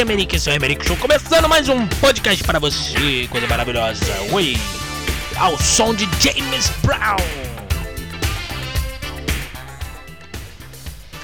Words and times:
William 0.00 0.16
Merick, 0.16 0.40
seu 0.40 0.54
Emerick 0.54 0.86
Show, 0.86 0.96
começando 0.96 1.46
mais 1.46 1.68
um 1.68 1.86
podcast 1.86 2.42
para 2.44 2.58
você, 2.58 3.28
coisa 3.28 3.46
maravilhosa. 3.46 4.02
Oi, 4.32 4.56
ao 5.36 5.58
som 5.58 5.94
de 5.94 6.08
James 6.18 6.70
Brown. 6.82 7.18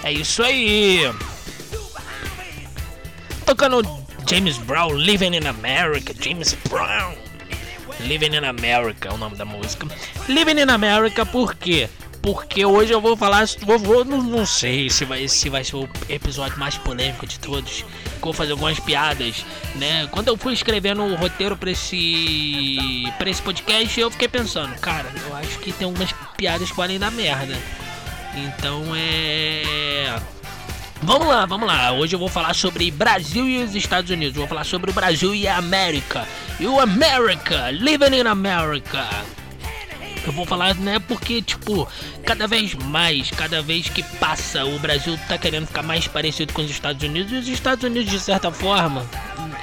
É 0.04 0.12
isso 0.12 0.42
aí. 0.42 1.10
Tocando 3.46 3.82
James 4.28 4.58
Brown, 4.58 4.92
Living 4.92 5.36
in 5.36 5.46
America, 5.46 6.12
James 6.20 6.54
Brown. 6.68 7.14
Living 8.00 8.36
in 8.36 8.44
America 8.44 9.08
é 9.08 9.12
o 9.12 9.16
nome 9.16 9.36
da 9.36 9.46
música. 9.46 9.86
Living 10.28 10.60
in 10.60 10.70
America 10.70 11.24
por 11.24 11.54
quê? 11.54 11.88
Porque 12.26 12.66
hoje 12.66 12.92
eu 12.92 13.00
vou 13.00 13.16
falar, 13.16 13.46
vou, 13.60 13.78
vou 13.78 14.04
não, 14.04 14.20
não, 14.20 14.44
sei 14.44 14.90
se 14.90 15.04
vai, 15.04 15.28
se 15.28 15.48
vai 15.48 15.62
ser 15.62 15.76
o 15.76 15.88
episódio 16.08 16.58
mais 16.58 16.76
polêmico 16.76 17.24
de 17.24 17.38
todos. 17.38 17.84
Vou 18.20 18.32
fazer 18.32 18.50
algumas 18.50 18.80
piadas, 18.80 19.46
né? 19.76 20.08
Quando 20.10 20.26
eu 20.26 20.36
fui 20.36 20.52
escrevendo 20.52 21.04
o 21.04 21.14
roteiro 21.14 21.56
para 21.56 21.70
esse 21.70 23.04
para 23.16 23.30
esse 23.30 23.40
podcast, 23.40 24.00
eu 24.00 24.10
fiquei 24.10 24.26
pensando, 24.26 24.74
cara, 24.80 25.08
eu 25.24 25.36
acho 25.36 25.56
que 25.60 25.70
tem 25.70 25.84
algumas 25.84 26.12
piadas 26.36 26.68
que 26.68 26.74
podem 26.74 26.98
dar 26.98 27.12
merda. 27.12 27.56
Então 28.34 28.82
é 28.96 30.18
Vamos 31.02 31.28
lá, 31.28 31.46
vamos 31.46 31.68
lá. 31.68 31.92
Hoje 31.92 32.16
eu 32.16 32.18
vou 32.18 32.28
falar 32.28 32.54
sobre 32.54 32.90
Brasil 32.90 33.48
e 33.48 33.62
os 33.62 33.76
Estados 33.76 34.10
Unidos. 34.10 34.34
Vou 34.34 34.48
falar 34.48 34.64
sobre 34.64 34.90
o 34.90 34.92
Brasil 34.92 35.32
e 35.32 35.46
a 35.46 35.58
América. 35.58 36.26
E 36.58 36.66
o 36.66 36.80
America, 36.80 37.70
living 37.70 38.16
in 38.16 38.26
America. 38.26 39.06
Eu 40.26 40.32
vou 40.32 40.44
falar, 40.44 40.74
né, 40.74 40.98
porque, 40.98 41.40
tipo, 41.40 41.88
cada 42.24 42.48
vez 42.48 42.74
mais, 42.74 43.30
cada 43.30 43.62
vez 43.62 43.88
que 43.88 44.02
passa, 44.18 44.64
o 44.64 44.76
Brasil 44.80 45.16
tá 45.28 45.38
querendo 45.38 45.68
ficar 45.68 45.84
mais 45.84 46.08
parecido 46.08 46.52
com 46.52 46.62
os 46.62 46.70
Estados 46.70 47.00
Unidos. 47.02 47.30
E 47.30 47.36
os 47.36 47.48
Estados 47.48 47.84
Unidos, 47.84 48.10
de 48.10 48.18
certa 48.18 48.50
forma, 48.50 49.08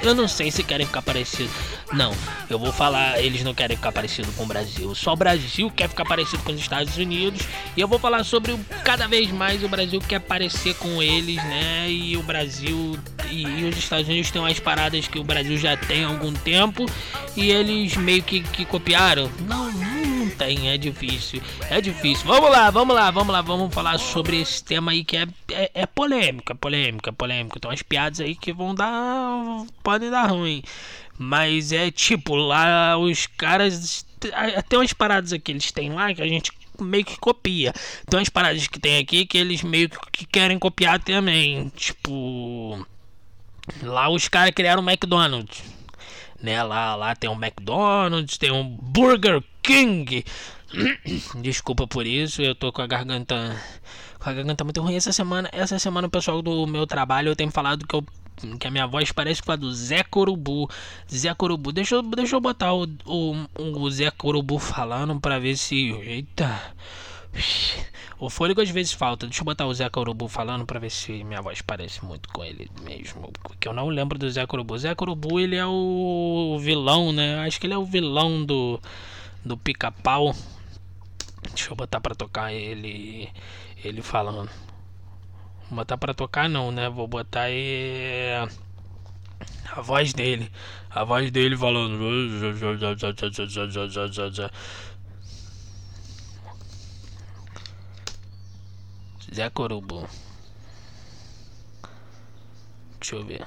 eu 0.02 0.14
não 0.14 0.26
sei 0.26 0.50
se 0.50 0.62
querem 0.62 0.86
ficar 0.86 1.02
parecido. 1.02 1.50
Não, 1.92 2.12
eu 2.48 2.58
vou 2.58 2.72
falar, 2.72 3.20
eles 3.20 3.44
não 3.44 3.52
querem 3.52 3.76
ficar 3.76 3.92
parecido 3.92 4.32
com 4.32 4.44
o 4.44 4.46
Brasil. 4.46 4.94
Só 4.94 5.12
o 5.12 5.16
Brasil 5.16 5.70
quer 5.70 5.88
ficar 5.88 6.06
parecido 6.06 6.42
com 6.42 6.52
os 6.52 6.58
Estados 6.58 6.96
Unidos. 6.96 7.42
E 7.76 7.80
eu 7.80 7.86
vou 7.86 7.98
falar 7.98 8.24
sobre 8.24 8.58
cada 8.84 9.06
vez 9.06 9.30
mais 9.30 9.62
o 9.62 9.68
Brasil 9.68 10.00
quer 10.00 10.20
parecer 10.20 10.74
com 10.76 11.02
eles, 11.02 11.36
né? 11.36 11.90
E 11.90 12.16
o 12.16 12.22
Brasil 12.22 12.98
e, 13.30 13.42
e 13.42 13.64
os 13.64 13.76
Estados 13.76 14.08
Unidos 14.08 14.30
têm 14.30 14.40
umas 14.40 14.58
paradas 14.58 15.06
que 15.06 15.18
o 15.18 15.24
Brasil 15.24 15.56
já 15.58 15.76
tem 15.76 16.04
há 16.04 16.08
algum 16.08 16.32
tempo. 16.32 16.86
E 17.36 17.50
eles 17.50 17.96
meio 17.96 18.22
que, 18.22 18.40
que 18.40 18.64
copiaram. 18.64 19.30
Não, 19.46 19.70
não 19.70 19.93
tem, 20.34 20.68
é 20.68 20.76
difícil. 20.76 21.42
É 21.70 21.80
difícil. 21.80 22.26
Vamos 22.26 22.50
lá, 22.50 22.70
vamos 22.70 22.94
lá, 22.94 23.10
vamos 23.10 23.32
lá, 23.32 23.40
vamos 23.40 23.72
falar 23.74 23.98
sobre 23.98 24.40
esse 24.40 24.62
tema 24.62 24.92
aí 24.92 25.04
que 25.04 25.16
é, 25.16 25.26
é, 25.50 25.70
é 25.74 25.86
polêmico, 25.86 26.52
é 26.52 26.54
polêmico, 26.54 27.08
é 27.08 27.12
polêmico. 27.12 27.60
Tem 27.60 27.70
umas 27.70 27.82
piadas 27.82 28.20
aí 28.20 28.34
que 28.34 28.52
vão 28.52 28.74
dar. 28.74 29.64
podem 29.82 30.10
dar 30.10 30.26
ruim. 30.26 30.62
Mas 31.18 31.72
é 31.72 31.90
tipo, 31.90 32.34
lá 32.34 32.96
os 32.98 33.26
caras. 33.26 34.04
Tem 34.68 34.78
umas 34.78 34.92
paradas 34.92 35.32
aqui 35.32 35.52
eles 35.52 35.70
têm 35.70 35.92
lá 35.92 36.12
que 36.12 36.22
a 36.22 36.26
gente 36.26 36.50
meio 36.80 37.04
que 37.04 37.18
copia. 37.18 37.72
Tem 38.08 38.18
umas 38.18 38.28
paradas 38.28 38.66
que 38.66 38.80
tem 38.80 38.98
aqui 38.98 39.26
que 39.26 39.38
eles 39.38 39.62
meio 39.62 39.88
que 40.12 40.26
querem 40.26 40.58
copiar 40.58 41.02
também. 41.02 41.68
Tipo. 41.76 42.86
Lá 43.82 44.10
os 44.10 44.28
caras 44.28 44.52
criaram 44.54 44.82
o 44.82 44.90
McDonald's. 44.90 45.73
Né? 46.44 46.62
Lá, 46.62 46.94
lá 46.94 47.16
tem 47.16 47.30
um 47.30 47.42
McDonald's, 47.42 48.36
tem 48.36 48.52
um 48.52 48.68
Burger 48.68 49.42
King. 49.62 50.22
Desculpa 51.40 51.86
por 51.86 52.06
isso, 52.06 52.42
eu 52.42 52.54
tô 52.54 52.70
com 52.70 52.82
a 52.82 52.86
garganta. 52.86 53.58
Com 54.18 54.28
a 54.28 54.32
garganta 54.34 54.62
muito 54.62 54.82
ruim 54.82 54.94
essa 54.94 55.10
semana. 55.10 55.48
Essa 55.52 55.78
semana 55.78 56.06
o 56.06 56.10
pessoal 56.10 56.42
do 56.42 56.66
meu 56.66 56.86
trabalho 56.86 57.30
eu 57.30 57.36
tenho 57.36 57.50
falado 57.50 57.86
que 57.86 57.94
eu 57.94 58.04
que 58.60 58.66
a 58.66 58.70
minha 58.70 58.86
voz 58.86 59.10
parece 59.10 59.42
com 59.42 59.52
a 59.52 59.56
do 59.56 59.72
Zé 59.72 60.02
Corubu. 60.02 60.68
Zé 61.10 61.32
Corubu, 61.32 61.72
deixa 61.72 61.94
eu, 61.94 62.02
deixa 62.02 62.36
eu 62.36 62.40
botar 62.40 62.74
o, 62.74 62.86
o, 63.06 63.46
o 63.56 63.90
Zé 63.90 64.10
Corubu 64.10 64.58
falando 64.58 65.18
pra 65.18 65.38
ver 65.38 65.56
se. 65.56 65.92
Eita! 65.92 66.60
O 68.18 68.30
fôlego 68.30 68.60
às 68.60 68.70
vezes 68.70 68.92
falta. 68.92 69.26
Deixa 69.26 69.42
eu 69.42 69.44
botar 69.44 69.66
o 69.66 69.74
Zé 69.74 69.88
Corubu 69.88 70.28
falando 70.28 70.64
pra 70.64 70.78
ver 70.78 70.90
se 70.90 71.24
minha 71.24 71.42
voz 71.42 71.60
parece 71.60 72.04
muito 72.04 72.28
com 72.28 72.44
ele 72.44 72.70
mesmo. 72.82 73.30
Porque 73.42 73.68
eu 73.68 73.72
não 73.72 73.88
lembro 73.88 74.18
do 74.18 74.30
Zé 74.30 74.46
Corubu. 74.46 74.78
Zé 74.78 74.94
Corubu, 74.94 75.40
ele 75.40 75.56
é 75.56 75.66
o 75.66 76.56
vilão, 76.60 77.12
né? 77.12 77.40
Acho 77.40 77.60
que 77.60 77.66
ele 77.66 77.74
é 77.74 77.78
o 77.78 77.84
vilão 77.84 78.44
do, 78.44 78.80
do 79.44 79.56
pica-pau. 79.56 80.34
Deixa 81.48 81.70
eu 81.70 81.76
botar 81.76 82.00
pra 82.00 82.14
tocar 82.14 82.52
ele, 82.52 83.28
ele 83.84 84.00
falando. 84.00 84.48
Vou 85.68 85.76
botar 85.76 85.98
pra 85.98 86.14
tocar 86.14 86.48
não, 86.48 86.70
né? 86.70 86.88
Vou 86.88 87.06
botar 87.06 87.42
aí 87.42 88.48
a 89.74 89.80
voz 89.80 90.12
dele. 90.12 90.50
A 90.88 91.04
voz 91.04 91.30
dele 91.30 91.56
falando. 91.56 91.98
Zé 99.32 99.48
Corubu. 99.50 100.08
Deixa 103.00 103.16
eu 103.16 103.24
ver. 103.24 103.46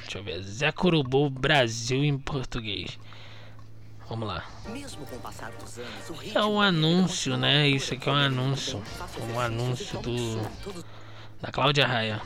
Deixa 0.00 0.18
eu 0.18 0.24
ver. 0.24 0.42
Zé 0.42 0.70
Corubu 0.72 1.30
Brasil 1.30 2.04
em 2.04 2.18
português. 2.18 2.98
Vamos 4.08 4.26
lá. 4.26 4.44
É 6.34 6.44
um 6.44 6.60
anúncio, 6.60 7.36
né? 7.36 7.68
Isso 7.68 7.94
aqui 7.94 8.08
é 8.08 8.12
um 8.12 8.16
anúncio. 8.16 8.82
Um 9.32 9.40
anúncio 9.40 10.00
do. 10.00 10.40
Da 11.40 11.52
Cláudia 11.52 11.86
Raia. 11.86 12.20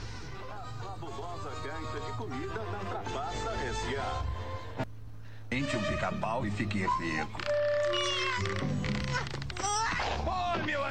Enche 5.53 5.77
um 5.77 5.83
pica-pau 5.83 6.47
e 6.47 6.51
fique 6.51 6.79
rico. 6.79 7.41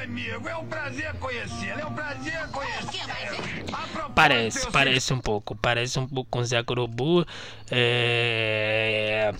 Amigo, 0.04 0.46
é 0.46 0.56
um 0.56 0.66
prazer 0.66 1.14
conhecê-lo, 1.14 1.80
é 1.80 1.86
um 1.86 1.94
prazer 1.94 2.46
conhecê-lo. 2.48 4.12
Parece, 4.14 4.70
parece 4.70 5.14
um 5.14 5.18
pouco, 5.18 5.56
parece 5.56 5.98
um 5.98 6.06
pouco 6.06 6.30
com 6.30 6.44
Zé 6.44 6.62
Corubu. 6.62 7.26
É. 7.70 9.32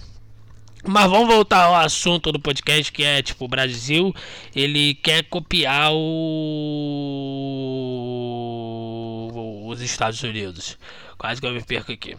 Mas 0.86 1.10
vamos 1.10 1.28
voltar 1.28 1.64
ao 1.64 1.74
assunto 1.76 2.32
do 2.32 2.40
podcast 2.40 2.90
que 2.90 3.04
é 3.04 3.22
tipo 3.22 3.44
o 3.44 3.48
Brasil, 3.48 4.14
ele 4.56 4.94
quer 4.94 5.24
copiar 5.24 5.92
o... 5.92 6.00
os 9.66 9.82
Estados 9.82 10.22
Unidos. 10.22 10.78
Quase 11.18 11.42
que 11.42 11.46
eu 11.46 11.52
me 11.52 11.62
perco 11.62 11.92
aqui. 11.92 12.16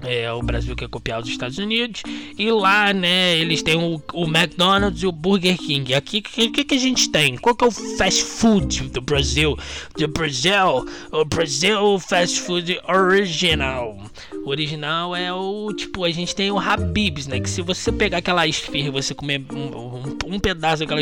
É, 0.00 0.30
o 0.32 0.42
Brasil 0.42 0.74
quer 0.76 0.88
copiar 0.88 1.20
os 1.20 1.28
Estados 1.28 1.58
Unidos 1.58 2.02
e 2.38 2.50
lá, 2.50 2.92
né, 2.92 3.36
eles 3.38 3.62
têm 3.62 3.76
o, 3.76 4.02
o 4.12 4.24
McDonald's 4.24 5.02
e 5.02 5.06
o 5.06 5.12
Burger 5.12 5.56
King. 5.56 5.94
Aqui, 5.94 6.18
o 6.18 6.52
que, 6.52 6.64
que, 6.64 6.74
a 6.74 6.78
gente 6.78 7.08
tem? 7.08 7.36
Qual 7.36 7.54
que 7.54 7.64
é 7.64 7.68
o 7.68 7.70
fast 7.70 8.22
food 8.22 8.88
do 8.90 9.00
Brasil? 9.00 9.56
Do 9.96 10.08
Brasil, 10.08 10.86
o 11.12 11.24
Brasil 11.24 11.98
Fast 11.98 12.40
Food 12.40 12.80
Original. 12.88 13.98
O 14.44 14.50
original 14.50 15.16
é 15.16 15.32
o, 15.32 15.72
tipo, 15.74 16.04
a 16.04 16.10
gente 16.10 16.34
tem 16.34 16.50
o 16.50 16.58
Habib's, 16.58 17.26
né, 17.26 17.40
que 17.40 17.48
se 17.48 17.62
você 17.62 17.90
pegar 17.90 18.18
aquela 18.18 18.46
esfirra 18.46 18.88
e 18.88 18.90
você 18.90 19.14
comer 19.14 19.42
um, 19.50 19.56
um, 19.56 20.34
um 20.34 20.38
pedaço 20.38 20.84
daquela, 20.84 21.00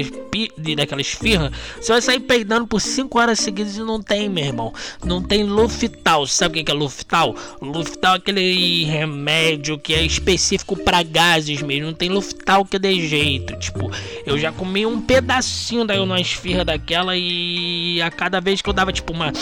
daquela 0.76 1.00
esfirra, 1.00 1.50
você 1.80 1.92
vai 1.92 2.02
sair 2.02 2.20
peidando 2.20 2.66
por 2.66 2.80
5 2.80 3.18
horas 3.18 3.40
seguidas 3.40 3.76
e 3.76 3.80
não 3.80 4.00
tem, 4.00 4.28
meu 4.28 4.44
irmão. 4.44 4.72
Não 5.04 5.22
tem 5.22 5.44
Luftal. 5.44 6.26
Sabe 6.26 6.60
o 6.60 6.64
que 6.64 6.70
é 6.70 6.74
Luftal? 6.74 7.34
Luftal 7.60 8.14
é 8.14 8.16
aquele 8.18 8.81
remédio 8.84 9.78
que 9.78 9.94
é 9.94 10.04
específico 10.04 10.76
para 10.76 11.02
gases 11.02 11.62
mesmo. 11.62 11.86
Não 11.86 11.94
tem 11.94 12.08
Luftal 12.08 12.64
que 12.64 12.78
dê 12.78 13.00
jeito. 13.00 13.56
Tipo, 13.58 13.90
eu 14.26 14.38
já 14.38 14.52
comi 14.52 14.86
um 14.86 15.00
pedacinho 15.00 15.84
da 15.84 15.94
esfirra 16.20 16.64
daquela 16.64 17.16
e 17.16 18.00
a 18.02 18.10
cada 18.10 18.40
vez 18.40 18.62
que 18.62 18.68
eu 18.68 18.72
dava 18.72 18.92
tipo 18.92 19.12
uma 19.12 19.32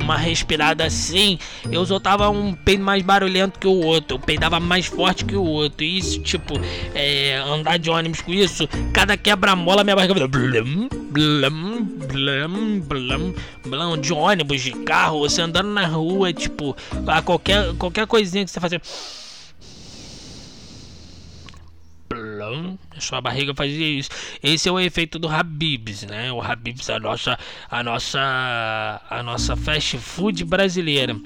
uma 0.00 0.16
respirada 0.16 0.84
assim, 0.84 1.38
eu 1.70 1.84
soltava 1.86 2.28
um 2.30 2.52
peido 2.52 2.82
mais 2.82 3.02
barulhento 3.02 3.60
que 3.60 3.66
o 3.66 3.84
outro, 3.84 4.16
eu 4.16 4.18
peidava 4.18 4.58
mais 4.58 4.86
forte 4.86 5.24
que 5.24 5.36
o 5.36 5.44
outro. 5.44 5.84
E 5.84 5.98
isso, 5.98 6.20
tipo, 6.20 6.54
é, 6.94 7.36
andar 7.36 7.78
de 7.78 7.90
ônibus 7.90 8.20
com 8.20 8.32
isso, 8.32 8.66
cada 8.92 9.16
quebra-mola 9.16 9.84
minha 9.84 9.94
barriga 9.94 10.14
blum, 11.10 11.84
blum, 11.84 12.80
blum, 12.80 13.34
blum, 13.64 14.00
de 14.00 14.12
ônibus, 14.12 14.62
de 14.62 14.72
carro, 14.72 15.20
você 15.20 15.42
andando 15.42 15.70
na 15.70 15.86
rua, 15.86 16.32
tipo, 16.32 16.76
a 17.06 17.20
qualquer, 17.22 17.74
qualquer 17.74 18.06
coisinha 18.06 18.44
que 18.44 18.50
você 18.50 18.60
fazer 18.60 18.80
sua 22.98 23.20
barriga 23.20 23.54
fazia 23.54 23.86
isso. 23.86 24.10
Esse 24.42 24.68
é 24.68 24.72
o 24.72 24.78
efeito 24.78 25.18
do 25.18 25.28
Habibs, 25.28 26.02
né? 26.02 26.32
O 26.32 26.40
Habibs, 26.40 26.88
a 26.90 26.98
nossa, 26.98 27.38
a 27.70 27.82
nossa, 27.82 29.00
a 29.08 29.22
nossa 29.22 29.56
fast 29.56 29.98
food 29.98 30.44
brasileira. 30.44 31.16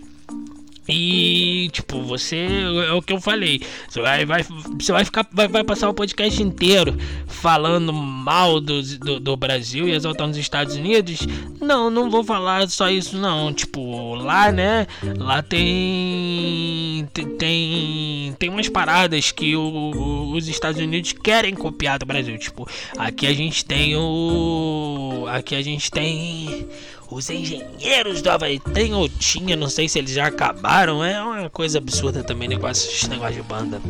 E, 0.89 1.71
tipo, 1.73 2.03
você. 2.03 2.47
É 2.89 2.93
o 2.93 3.01
que 3.01 3.13
eu 3.13 3.21
falei. 3.21 3.63
Você 3.89 4.01
vai, 4.01 4.27
vai, 4.27 4.43
você 4.43 4.93
vai 4.93 5.05
ficar. 5.05 5.27
Vai, 5.33 5.49
vai 5.49 5.65
passar 5.65 5.89
o 5.89 5.95
podcast 5.95 6.43
inteiro 6.43 6.97
falando 7.27 7.93
mal 7.93 8.61
do, 8.61 8.83
do, 8.99 9.21
do, 9.21 9.37
Brasil 9.37 9.89
e 9.89 9.93
exaltando 9.93 10.33
os 10.33 10.37
Estados 10.37 10.77
Unidos. 10.77 11.21
Não, 11.61 11.89
não 11.89 12.11
vou 12.11 12.23
falar 12.23 12.69
só 12.69 12.91
isso, 12.91 13.17
não. 13.17 13.53
Tipo, 13.53 14.15
lá, 14.15 14.53
né? 14.53 14.87
Lá 15.17 15.43
tem. 15.43 17.09
Tem. 17.39 18.35
Tem 18.39 18.51
umas 18.51 18.69
paradas 18.69 19.33
que 19.33 19.57
o, 19.57 20.33
os 20.33 20.49
Estados 20.49 20.81
Unidos 20.81 21.13
querem 21.13 21.55
copiar 21.55 21.99
do 21.99 22.05
Brasil. 22.05 22.39
Tipo, 22.39 22.69
aqui 22.99 23.27
a 23.27 23.33
gente 23.33 23.65
tem 23.65 23.97
o. 23.97 25.25
Aqui 25.29 25.55
a 25.55 25.63
gente 25.63 25.91
tem 25.91 26.69
os 27.11 27.31
engenheiros 27.31 28.23
do 28.23 28.31
Havaí 28.31 28.59
tem 28.59 28.95
ou 28.95 29.09
tinha, 29.09 29.57
não 29.57 29.69
sei 29.69 29.89
se 29.89 29.99
eles 29.99 30.13
já 30.13 30.27
acabaram. 30.27 31.05
É 31.05 31.23
uma 31.23 31.51
coisa 31.51 31.79
absurda 31.79 32.23
também 32.23 32.49
negócio, 32.49 32.91
esse 32.91 33.09
negócio 33.09 33.35
de 33.35 33.43
banda. 33.43 33.81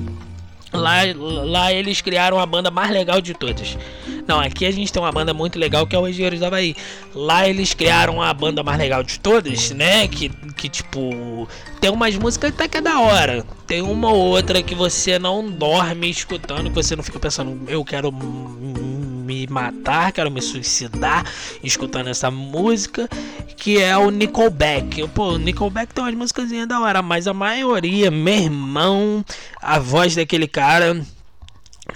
Lá, 0.73 1.03
lá 1.17 1.73
eles 1.73 2.01
criaram 2.01 2.39
a 2.39 2.45
banda 2.45 2.71
mais 2.71 2.91
legal 2.91 3.21
de 3.21 3.33
todas. 3.33 3.79
Não, 4.27 4.41
aqui 4.41 4.67
a 4.67 4.71
gente 4.71 4.93
tem 4.93 5.01
uma 5.01 5.13
banda 5.13 5.33
muito 5.33 5.59
legal 5.59 5.87
que 5.87 5.95
é 5.95 5.99
o 5.99 6.09
Engenheiros 6.09 6.41
do 6.41 6.47
Havaí. 6.47 6.75
Lá 7.15 7.49
eles 7.49 7.75
criaram 7.75 8.21
a 8.21 8.33
banda 8.35 8.63
mais 8.63 8.79
legal 8.79 9.03
de 9.03 9.21
todas, 9.21 9.71
né? 9.71 10.09
Que, 10.09 10.31
que 10.57 10.69
tipo. 10.69 11.49
Tem 11.81 11.91
umas 11.91 12.17
músicas 12.17 12.51
até 12.51 12.67
que 12.67 12.79
é 12.79 12.81
da 12.81 13.01
hora. 13.01 13.45
Tem 13.67 13.83
uma 13.83 14.11
ou 14.11 14.19
outra 14.19 14.63
que 14.63 14.75
você 14.75 15.19
não 15.19 15.49
dorme 15.49 16.11
escutando, 16.11 16.71
que 16.71 16.75
você 16.75 16.97
não 16.97 17.05
fica 17.05 17.21
pensando, 17.21 17.71
eu 17.71 17.85
quero 17.85 18.11
me 19.35 19.47
matar, 19.49 20.13
quero 20.13 20.31
me 20.31 20.41
suicidar 20.41 21.25
escutando 21.63 22.09
essa 22.09 22.31
música, 22.31 23.09
que 23.57 23.81
é 23.83 23.97
o 23.97 24.11
Nickelback. 24.11 25.09
Pô, 25.09 25.33
o 25.33 25.39
Nickelback 25.39 25.93
tem 25.93 26.05
umas 26.05 26.15
músicas 26.15 26.51
da 26.69 26.81
hora, 26.81 27.03
mas 27.03 27.27
a 27.27 27.35
maioria, 27.35 28.11
meu 28.11 28.35
irmão, 28.35 29.25
a 29.61 29.79
voz 29.79 30.15
daquele 30.15 30.47
cara 30.47 31.05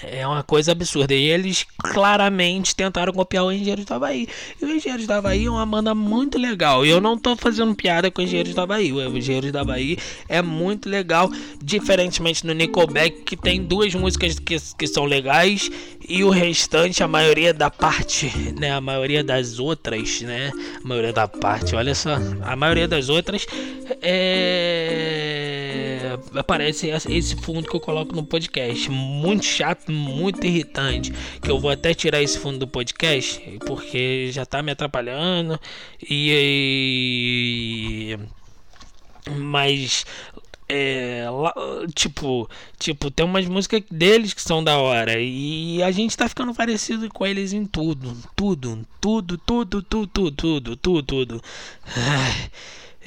é 0.03 0.27
uma 0.27 0.43
coisa 0.43 0.73
absurda. 0.73 1.15
E 1.15 1.29
eles 1.29 1.67
claramente 1.79 2.75
tentaram 2.75 3.13
copiar 3.13 3.45
o 3.45 3.53
Engenheiros 3.53 3.85
do 3.85 3.95
Havaí. 3.95 4.29
E 4.61 4.65
o 4.65 4.71
Engenheiros 4.71 5.07
do 5.07 5.13
Havaí 5.13 5.47
é 5.47 5.51
uma 5.51 5.65
banda 5.67 5.95
muito 5.95 6.39
legal. 6.39 6.85
E 6.85 6.91
eu 6.91 7.01
não 7.01 7.19
tô 7.19 7.37
fazendo 7.37 7.75
piada 7.75 8.11
com 8.11 8.21
o 8.21 8.25
Engenheiros 8.25 8.55
do 8.55 8.61
Havaí. 8.61 8.93
O 8.93 9.17
Engenheiros 9.17 9.51
do 9.51 9.59
Havaí 9.59 9.99
é 10.29 10.43
muito 10.43 10.89
legal. 10.89 11.31
Diferentemente 11.63 12.47
do 12.47 12.55
Nickelback, 12.55 13.23
que 13.23 13.37
tem 13.37 13.63
duas 13.63 13.95
músicas 13.95 14.39
que, 14.39 14.57
que 14.77 14.87
são 14.87 15.05
legais. 15.05 15.71
E 16.09 16.25
o 16.25 16.31
restante, 16.31 17.03
a 17.03 17.09
maioria 17.09 17.53
da 17.53 17.71
parte, 17.71 18.33
né? 18.59 18.73
A 18.73 18.81
maioria 18.81 19.23
das 19.23 19.59
outras, 19.59 20.23
né? 20.23 20.51
A 20.83 20.87
maioria 20.87 21.13
da 21.13 21.29
parte, 21.29 21.75
olha 21.75 21.95
só. 21.95 22.17
A 22.43 22.57
maioria 22.57 22.89
das 22.89 23.09
outras 23.09 23.47
é 24.03 25.38
é, 26.09 26.39
aparece 26.39 26.89
esse 26.89 27.37
fundo 27.37 27.69
que 27.69 27.77
eu 27.77 27.81
coloco 27.81 28.15
no 28.15 28.25
podcast. 28.25 28.91
Muito 28.91 29.45
chato, 29.45 29.93
muito 29.93 30.47
irritante. 30.47 31.13
Que 31.43 31.51
eu 31.51 31.59
vou 31.59 31.71
até 31.71 31.93
tirar 31.93 32.23
esse 32.23 32.39
fundo 32.39 32.59
do 32.59 32.69
podcast, 32.69 33.41
porque 33.67 34.31
já 34.33 34.47
tá 34.47 34.63
me 34.63 34.73
atrapalhando. 34.73 35.61
E. 36.09 38.17
mas 39.37 40.07
é, 40.69 41.25
tipo, 41.95 42.49
tipo, 42.79 43.11
tem 43.11 43.25
umas 43.25 43.47
músicas 43.47 43.83
deles 43.91 44.35
que 44.35 44.43
são 44.43 44.63
da 44.63 44.79
hora 44.79 45.19
e 45.19 45.83
a 45.83 45.91
gente 45.91 46.17
tá 46.17 46.29
ficando 46.29 46.55
parecido 46.55 47.09
com 47.09 47.27
eles 47.27 47.55
em 47.55 47.65
tudo, 47.65 48.15
tudo, 48.37 48.87
tudo, 49.01 49.39
tudo, 49.39 49.83
tudo, 49.83 50.07
tudo, 50.07 50.77
tudo, 50.77 50.77
tudo. 50.77 51.03
tudo. 51.03 51.43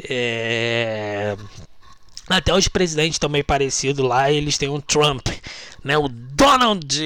É, 0.10 1.38
até 2.34 2.54
os 2.54 2.68
presidentes 2.68 3.16
estão 3.16 3.30
meio 3.30 3.44
parecidos 3.44 4.06
lá, 4.06 4.32
eles 4.32 4.58
têm 4.58 4.70
um 4.70 4.80
Trump, 4.80 5.28
né? 5.84 5.98
O 5.98 6.08
Donald, 6.08 6.98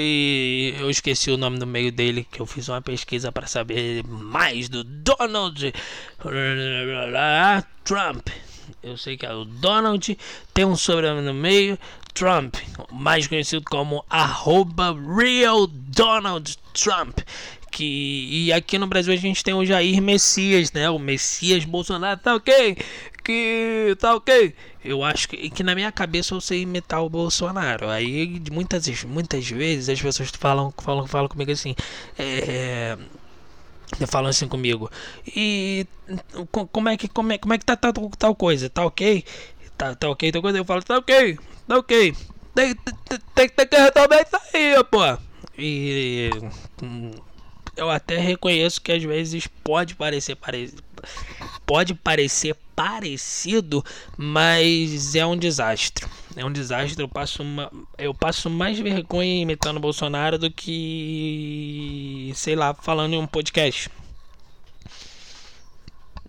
eu 0.80 0.90
esqueci 0.90 1.32
o 1.32 1.38
nome 1.38 1.60
do 1.60 1.68
meio 1.68 1.92
dele, 1.92 2.28
que 2.32 2.40
eu 2.40 2.46
fiz 2.46 2.68
uma 2.70 2.82
pesquisa 2.82 3.32
para 3.32 3.48
saber 3.48 4.04
mais 4.08 4.70
do 4.70 4.84
Donald 4.84 5.74
Trump. 7.84 8.28
Eu 8.82 8.98
sei 8.98 9.18
que 9.18 9.26
é 9.26 9.34
o 9.34 9.46
Donald, 9.46 10.18
tem 10.54 10.66
um 10.66 10.76
sobrenome 10.76 11.22
no 11.22 11.34
meio, 11.34 11.78
Trump, 12.14 12.56
mais 12.92 13.28
conhecido 13.28 13.64
como 13.70 14.04
arroba 14.10 14.96
Real 15.18 15.68
Donald 15.68 16.58
Trump. 16.74 17.20
Que, 17.72 18.28
e 18.32 18.54
aqui 18.54 18.78
no 18.78 18.88
Brasil 18.88 19.14
a 19.14 19.18
gente 19.18 19.44
tem 19.44 19.54
o 19.54 19.66
Jair 19.66 20.02
Messias, 20.02 20.72
né? 20.72 20.90
O 20.90 20.98
Messias 20.98 21.66
Bolsonaro, 21.66 22.20
tá 22.22 22.36
ok? 22.36 22.78
Que 23.26 23.98
tá 24.00 24.14
ok? 24.14 24.54
eu 24.84 25.04
acho 25.04 25.28
que, 25.28 25.50
que, 25.50 25.64
na 25.64 25.74
minha 25.74 25.92
cabeça 25.92 26.36
eu 26.36 26.40
sei 26.40 26.62
imitar 26.62 27.04
o 27.04 27.10
Bolsonaro. 27.10 27.90
Aí 27.90 28.40
muitas, 28.52 29.04
muitas 29.04 29.50
vezes 29.50 29.90
as 29.90 30.00
pessoas 30.00 30.30
falam, 30.30 30.72
falam, 30.78 31.08
falam 31.08 31.28
comigo 31.28 31.52
assim. 31.52 31.76
É, 32.20 32.96
falam 34.08 34.30
assim 34.30 34.48
comigo. 34.48 34.92
E 35.26 35.88
como 36.72 36.88
é 36.90 36.98
que 36.98 37.08
como 37.08 37.34
é, 37.34 37.40
como 37.40 37.56
é 37.56 37.58
que 37.58 37.66
tá, 37.66 37.76
tá 37.76 37.92
tal 38.18 38.36
coisa? 38.36 38.70
Tá 38.70 38.86
ok? 38.86 39.26
Tá, 39.76 39.96
tá 39.96 40.08
ok 40.08 40.32
coisa? 40.34 40.60
Eu 40.60 40.66
falo, 40.66 40.84
tá 40.84 41.00
ok, 41.00 41.40
tá 41.68 41.78
ok. 41.80 42.16
Tem, 42.54 42.76
tem, 43.34 43.50
tem, 43.50 43.68
que 43.68 43.76
resolver 43.76 44.22
isso 44.22 44.38
aí, 44.54 44.84
pô. 44.84 45.00
E 45.58 46.30
eu 47.76 47.90
até 47.90 48.18
reconheço 48.18 48.80
que 48.80 48.92
às 48.92 49.04
vezes 49.04 49.48
pode 49.64 49.96
parecer 49.96 50.36
parecido 50.36 50.84
pode 51.66 51.94
parecer 51.94 52.56
parecido, 52.76 53.84
mas 54.18 55.16
é 55.16 55.26
um 55.26 55.38
desastre. 55.38 56.06
É 56.36 56.46
um 56.46 56.52
desastre. 56.52 57.02
Eu 57.02 57.08
passo, 57.08 57.42
uma, 57.42 57.72
eu 57.98 58.14
passo 58.14 58.50
mais 58.50 58.78
vergonha 58.80 59.42
imitando 59.42 59.78
o 59.78 59.80
Bolsonaro 59.80 60.38
do 60.38 60.52
que, 60.52 62.32
sei 62.36 62.56
lá, 62.56 62.74
falando 62.74 63.14
em 63.14 63.18
um 63.18 63.28
podcast. 63.28 63.90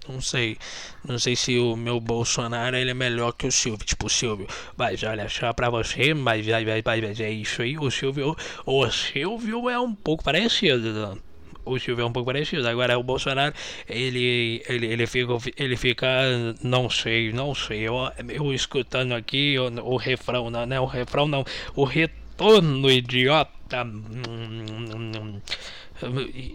Não 0.09 0.21
sei. 0.21 0.57
Não 1.05 1.19
sei 1.19 1.35
se 1.35 1.59
o 1.59 1.75
meu 1.75 1.99
Bolsonaro 1.99 2.77
ele 2.77 2.93
é 2.93 2.95
melhor 2.95 3.33
que 3.33 3.47
o 3.47 3.53
Silvio. 3.53 3.85
Tipo, 3.85 4.07
o 4.07 4.11
Silvio, 4.11 4.47
mas 4.77 5.03
olha 5.03 5.29
só 5.29 5.53
pra 5.53 5.69
você, 5.69 6.15
mas, 6.15 6.47
mas, 6.47 6.83
mas 6.85 7.21
é 7.21 7.31
isso 7.31 7.63
aí. 7.63 7.77
O 7.77 7.91
Silvio, 7.91 8.37
o 8.65 8.91
Silvio 8.91 9.69
é 9.69 9.79
um 9.81 9.95
pouco 9.95 10.23
parecido 10.23 11.21
o 11.67 11.79
Silvio 11.79 12.05
é 12.05 12.07
um 12.07 12.13
pouco 12.13 12.27
parecido. 12.27 12.67
Agora 12.67 12.99
o 12.99 13.03
Bolsonaro, 13.03 13.53
ele, 13.89 14.63
ele, 14.69 14.87
ele, 14.87 15.07
fica, 15.07 15.33
ele 15.57 15.77
fica, 15.77 16.09
não 16.63 16.89
sei, 16.89 17.33
não 17.33 17.55
sei. 17.55 17.81
Eu, 17.81 17.95
eu 18.29 18.55
escutando 18.55 19.13
aqui 19.13 19.59
o, 19.59 19.67
o 19.85 19.97
refrão, 19.97 20.49
não, 20.49 20.65
né? 20.65 20.81
O 20.81 20.87
refrão 20.87 21.27
não, 21.27 21.45
o 21.75 21.85
retorno 21.85 22.91
idiota. 22.91 23.85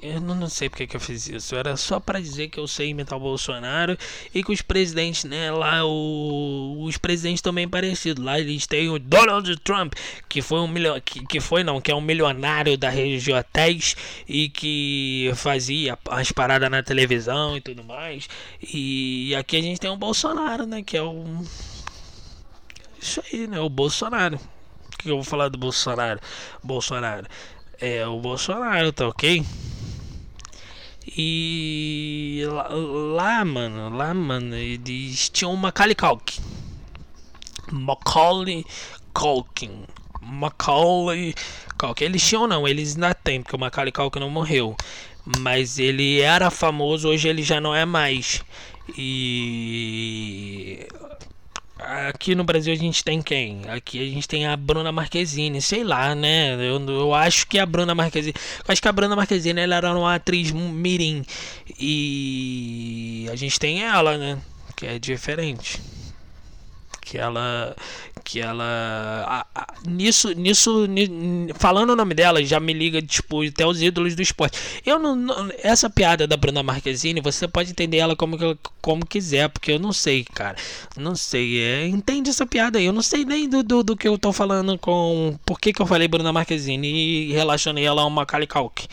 Eu 0.04 0.22
não, 0.22 0.48
sei 0.48 0.70
porque 0.70 0.86
que 0.86 0.96
eu 0.96 1.00
fiz 1.00 1.28
isso. 1.28 1.56
Era 1.56 1.76
só 1.76 2.00
para 2.00 2.20
dizer 2.20 2.50
que 2.50 2.60
eu 2.60 2.68
sei 2.68 2.90
imitar 2.90 3.18
o 3.18 3.22
Bolsonaro 3.22 3.98
e 4.34 4.44
que 4.44 4.52
os 4.52 4.62
presidentes, 4.62 5.24
né? 5.24 5.52
Lá 5.52 5.84
o, 5.84 6.84
os 6.84 6.98
presidentes 6.98 7.42
também 7.42 7.68
parecidos. 7.68 8.24
Lá 8.24 8.40
eles 8.40 8.68
têm 8.68 8.90
o 8.90 9.00
Donald 9.00 9.56
Trump, 9.58 9.94
que 10.30 10.42
foi 10.42 10.60
um 10.60 10.68
milhão, 10.68 11.00
que, 11.02 11.26
que 11.26 11.40
foi 11.40 11.64
não, 11.64 11.82
que 11.82 11.92
é 11.92 11.96
um 11.96 12.02
milionário 12.02 12.78
da 12.78 12.92
de 12.92 13.34
hotéis 13.34 13.96
e 14.28 14.50
que 14.50 15.32
fazia 15.36 15.98
as 16.10 16.32
paradas 16.32 16.70
na 16.70 16.84
televisão 16.84 17.58
e 17.58 17.62
tudo 17.62 17.84
mais. 17.84 18.30
E 18.62 19.34
aqui 19.36 19.58
a 19.58 19.62
gente 19.62 19.80
tem 19.80 19.90
o 19.90 19.98
Bolsonaro, 19.98 20.66
né? 20.68 20.84
Que 20.84 20.98
é 20.98 21.02
o 21.02 21.42
isso 23.02 23.22
aí, 23.32 23.48
né? 23.48 23.60
O 23.60 23.70
Bolsonaro. 23.70 24.36
O 24.38 24.98
que 24.98 25.10
eu 25.10 25.16
vou 25.16 25.24
falar 25.24 25.50
do 25.50 25.58
Bolsonaro? 25.58 26.20
Bolsonaro 26.64 27.26
é 27.82 28.06
o 28.08 28.20
Bolsonaro, 28.20 28.94
tá 28.94 29.08
ok? 29.08 29.44
E 31.18 32.44
lá, 32.48 32.68
lá 32.70 33.46
mano, 33.46 33.90
lá, 33.98 34.14
mano, 34.14 34.56
eles 34.56 35.30
tinham 35.30 35.52
uma 35.54 35.64
Macaulay. 35.64 35.96
Macaulay 37.72 38.64
Culkin. 39.14 39.86
Macaulay 40.22 41.34
Culkin. 41.78 42.06
Eles 42.06 42.26
tinham 42.26 42.48
não, 42.48 42.68
eles 42.68 42.94
ainda 42.96 43.16
têm, 43.16 43.42
porque 43.42 43.56
o 43.56 43.60
Macaulay 43.60 43.92
Culkin 43.92 44.20
não 44.20 44.30
morreu. 44.30 44.76
Mas 45.40 45.80
ele 45.80 46.22
era 46.22 46.52
famoso, 46.52 47.10
hoje 47.10 47.28
ele 47.28 47.42
já 47.42 47.60
não 47.60 47.74
é 47.76 47.84
mais. 47.84 48.44
E 48.98 50.88
Aqui 51.84 52.36
no 52.36 52.44
Brasil 52.44 52.72
a 52.72 52.76
gente 52.76 53.04
tem 53.04 53.24
quem? 53.24 53.62
Aqui 53.68 54.00
a 54.00 54.14
gente 54.14 54.28
tem 54.28 54.46
a 54.46 54.56
Bruna 54.56 54.92
Marquezine, 54.92 55.60
sei 55.62 55.84
lá, 55.84 56.14
né? 56.14 56.54
Eu, 56.54 56.80
eu 56.88 57.14
acho 57.14 57.48
que 57.48 57.58
a 57.58 57.66
Bruna 57.66 57.96
Marquezine. 57.96 58.36
Eu 58.60 58.72
acho 58.72 58.80
que 58.80 58.88
a 58.88 58.92
Bruna 58.92 59.16
Marquezine 59.16 59.60
ela 59.60 59.76
era 59.76 59.98
uma 59.98 60.14
atriz 60.14 60.52
mirim. 60.52 61.26
E 61.80 63.28
a 63.32 63.36
gente 63.36 63.60
tem 63.60 63.84
ela, 63.84 64.16
né? 64.16 64.38
Que 64.76 64.86
é 64.86 65.00
diferente. 65.00 65.82
Que 67.12 67.18
ela 67.18 67.76
que 68.24 68.40
ela 68.40 68.64
a, 69.28 69.46
a, 69.54 69.68
nisso 69.86 70.32
nisso 70.32 70.88
ni, 70.88 71.10
falando 71.56 71.90
o 71.90 71.96
nome 71.96 72.14
dela 72.14 72.42
já 72.46 72.58
me 72.58 72.72
liga 72.72 73.02
tipo 73.02 73.46
até 73.46 73.66
os 73.66 73.82
ídolos 73.82 74.16
do 74.16 74.22
esporte. 74.22 74.58
Eu 74.86 74.98
não, 74.98 75.14
não, 75.14 75.52
essa 75.62 75.90
piada 75.90 76.26
da 76.26 76.38
Bruna 76.38 76.64
Marquezine 76.64 77.20
você 77.20 77.50
pode 77.50 77.72
entender 77.72 77.98
ela 77.98 78.16
como 78.16 78.38
como 78.82 79.06
quiser 79.06 79.50
porque 79.50 79.74
eu 79.74 79.80
não 79.80 79.92
sei 79.92 80.24
cara. 80.24 80.56
Não 80.96 81.14
sei 81.14 81.62
é, 81.62 81.88
entende 81.88 82.30
essa 82.30 82.46
piada 82.46 82.80
aí. 82.80 82.86
Eu 82.86 82.94
não 82.94 83.02
sei 83.02 83.26
nem 83.26 83.50
do, 83.50 83.62
do, 83.62 83.84
do, 83.84 83.98
que 83.98 84.08
eu 84.08 84.18
tô 84.18 84.32
falando 84.32 84.78
com 84.78 85.38
por 85.46 85.60
que, 85.60 85.74
que 85.74 85.82
eu 85.82 85.86
falei 85.86 86.08
Bruna 86.08 86.32
Marquezine 86.32 86.88
e 86.88 87.34
relacionei 87.34 87.86
ela 87.86 88.04
a 88.04 88.06
uma 88.06 88.22
Macaulay 88.22 88.48
Culkin 88.48 88.88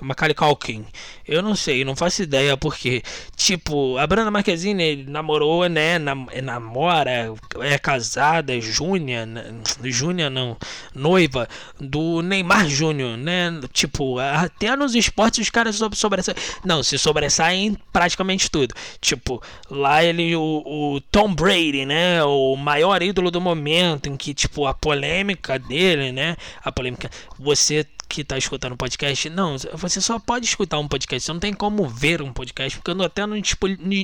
Macaulay 0.00 0.34
Culkin. 0.34 0.84
Eu 1.26 1.42
não 1.42 1.54
sei, 1.54 1.84
não 1.84 1.94
faço 1.94 2.22
ideia 2.22 2.56
porque, 2.56 3.02
tipo, 3.36 3.98
a 3.98 4.06
Bruna 4.06 4.30
Marquezine 4.30 5.04
namorou, 5.04 5.68
né, 5.68 5.98
nam 5.98 6.26
namora, 6.42 7.34
é 7.60 7.78
casada, 7.78 8.56
é 8.56 8.60
Júnior, 8.60 9.26
né, 9.26 9.44
Júnior 9.84 10.30
não, 10.30 10.56
noiva 10.94 11.48
do 11.80 12.22
Neymar 12.22 12.68
Júnior, 12.68 13.16
né? 13.16 13.60
Tipo, 13.72 14.18
até 14.18 14.74
nos 14.76 14.94
esportes 14.94 15.40
os 15.40 15.50
caras 15.50 15.80
sobressaem, 15.94 16.36
não, 16.64 16.82
se 16.82 16.98
sobressaem 16.98 17.76
praticamente 17.92 18.50
tudo. 18.50 18.74
Tipo, 19.00 19.42
lá 19.70 20.02
ele, 20.02 20.34
o, 20.36 20.62
o 20.64 21.00
Tom 21.10 21.34
Brady, 21.34 21.84
né, 21.84 22.22
o 22.24 22.56
maior 22.56 23.02
ídolo 23.02 23.30
do 23.30 23.40
momento, 23.40 24.08
em 24.08 24.16
que, 24.16 24.34
tipo, 24.34 24.66
a 24.66 24.74
polêmica 24.74 25.58
dele, 25.58 26.12
né, 26.12 26.36
a 26.62 26.72
polêmica, 26.72 27.10
você 27.38 27.86
que 28.08 28.22
está 28.22 28.38
escutando 28.38 28.72
o 28.72 28.76
podcast, 28.76 29.28
não, 29.28 29.56
você 29.74 30.00
só 30.00 30.18
pode 30.18 30.46
escutar 30.46 30.78
um 30.78 30.88
podcast, 30.88 31.26
você 31.26 31.32
não 31.32 31.40
tem 31.40 31.52
como 31.52 31.86
ver 31.86 32.22
um 32.22 32.32
podcast, 32.32 32.78
porque 32.78 32.90
eu 32.90 33.02
até 33.02 33.26
não, 33.26 33.36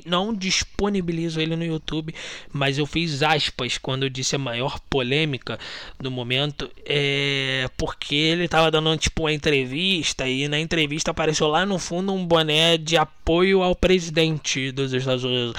não 0.05 0.35
disponibilizo 0.35 1.41
ele 1.41 1.57
no 1.57 1.65
YouTube, 1.65 2.15
mas 2.53 2.77
eu 2.79 2.87
fiz 2.87 3.23
aspas 3.23 3.79
quando 3.79 4.03
eu 4.03 4.11
disse 4.11 4.37
a 4.37 4.39
maior 4.39 4.79
polêmica 4.91 5.59
do 5.99 6.11
momento, 6.11 6.71
é 6.85 7.69
porque 7.77 8.15
ele 8.15 8.45
estava 8.45 8.71
dando 8.71 8.97
tipo 8.99 9.23
uma 9.23 9.33
entrevista 9.33 10.29
e 10.29 10.49
na 10.49 10.61
entrevista 10.61 11.11
apareceu 11.11 11.49
lá 11.49 11.65
no 11.65 11.79
fundo 11.79 12.13
um 12.13 12.27
boné 12.27 12.77
de 12.77 12.97
apoio 12.97 13.63
ao 13.63 13.75
presidente 13.75 14.71
dos 14.71 14.93
Estados 14.93 15.25
Unidos, 15.25 15.57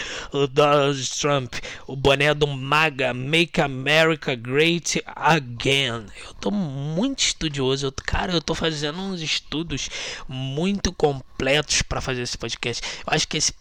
Donald 0.52 1.20
Trump, 1.20 1.56
o 1.88 1.96
boné 1.96 2.34
do 2.34 2.48
MAGA, 2.48 3.14
Make 3.14 3.60
America 3.60 4.36
Great 4.36 5.02
Again. 5.08 6.06
Eu 6.28 6.34
tô 6.40 6.52
muito 6.52 7.20
estudioso, 7.20 7.88
eu, 7.88 7.92
cara, 7.92 8.35
eu 8.36 8.42
tô 8.42 8.54
fazendo 8.54 9.00
uns 9.00 9.22
estudos 9.22 9.90
muito 10.28 10.92
completos 10.92 11.82
para 11.82 12.02
fazer 12.02 12.22
esse 12.22 12.38
podcast. 12.38 12.84
Eu 13.06 13.14
acho 13.14 13.28
que 13.28 13.38
esse, 13.38 13.54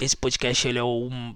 esse, 0.00 0.16
podcast 0.16 0.66
ele 0.66 0.78
é 0.78 0.84
um 0.84 1.34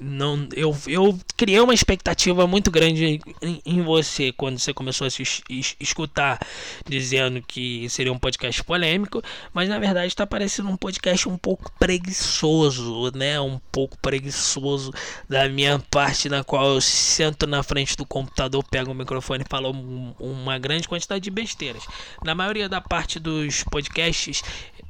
não 0.00 0.48
eu, 0.54 0.76
eu 0.86 1.18
criei 1.36 1.60
uma 1.60 1.74
expectativa 1.74 2.46
muito 2.46 2.70
grande 2.70 3.20
em, 3.42 3.62
em 3.64 3.82
você 3.82 4.32
quando 4.32 4.58
você 4.58 4.72
começou 4.72 5.06
a 5.06 5.10
se 5.10 5.22
es, 5.22 5.76
escutar 5.78 6.38
dizendo 6.86 7.42
que 7.42 7.88
seria 7.88 8.12
um 8.12 8.18
podcast 8.18 8.62
polêmico, 8.64 9.22
mas 9.52 9.68
na 9.68 9.78
verdade 9.78 10.06
está 10.06 10.26
parecendo 10.26 10.68
um 10.68 10.76
podcast 10.76 11.28
um 11.28 11.36
pouco 11.36 11.70
preguiçoso, 11.78 13.10
né? 13.14 13.40
Um 13.40 13.58
pouco 13.70 13.98
preguiçoso 13.98 14.92
da 15.28 15.48
minha 15.48 15.78
parte 15.90 16.28
na 16.28 16.42
qual 16.42 16.74
eu 16.74 16.80
sento 16.80 17.46
na 17.46 17.62
frente 17.62 17.96
do 17.96 18.06
computador, 18.06 18.64
pego 18.64 18.92
o 18.92 18.94
microfone 18.94 19.44
e 19.44 19.48
falo 19.48 19.72
um, 19.72 20.14
uma 20.18 20.58
grande 20.58 20.88
quantidade 20.88 21.22
de 21.22 21.30
besteiras. 21.30 21.82
Na 22.24 22.34
maioria 22.34 22.68
da 22.68 22.80
parte 22.80 23.18
dos 23.18 23.62
podcasts, 23.64 24.42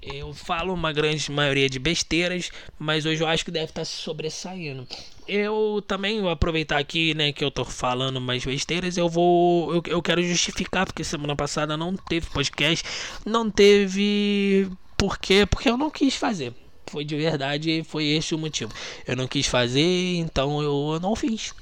eu 0.03 0.33
falo 0.33 0.73
uma 0.73 0.93
grande 0.93 1.31
maioria 1.31 1.69
de 1.69 1.79
besteiras, 1.79 2.51
mas 2.79 3.05
hoje 3.05 3.23
eu 3.23 3.27
acho 3.27 3.45
que 3.45 3.51
deve 3.51 3.67
estar 3.67 3.85
se 3.85 3.97
sobressaindo. 3.97 4.87
Eu 5.27 5.83
também 5.87 6.21
vou 6.21 6.31
aproveitar 6.31 6.79
aqui, 6.79 7.15
né, 7.15 7.33
que 7.33 7.45
eu 7.45 7.51
tô 7.51 7.65
falando 7.65 8.21
mais 8.21 8.45
besteiras, 8.45 8.97
eu 8.97 9.09
vou 9.09 9.75
eu, 9.75 9.83
eu 9.87 10.03
quero 10.03 10.23
justificar 10.23 10.87
porque 10.87 11.05
semana 11.05 11.37
passada 11.37 11.77
não 11.77 11.95
teve 11.97 12.27
podcast, 12.31 12.85
não 13.27 13.51
teve 13.51 14.71
por 14.97 15.19
quê? 15.19 15.47
Porque 15.47 15.69
eu 15.69 15.77
não 15.77 15.91
quis 15.91 16.15
fazer. 16.15 16.55
Foi 16.87 17.05
de 17.05 17.17
verdade, 17.17 17.85
foi 17.85 18.05
esse 18.07 18.35
o 18.35 18.39
motivo. 18.39 18.73
Eu 19.07 19.17
não 19.17 19.27
quis 19.27 19.47
fazer, 19.47 20.17
então 20.17 20.63
eu 20.63 20.99
não 21.01 21.15
fiz. 21.15 21.53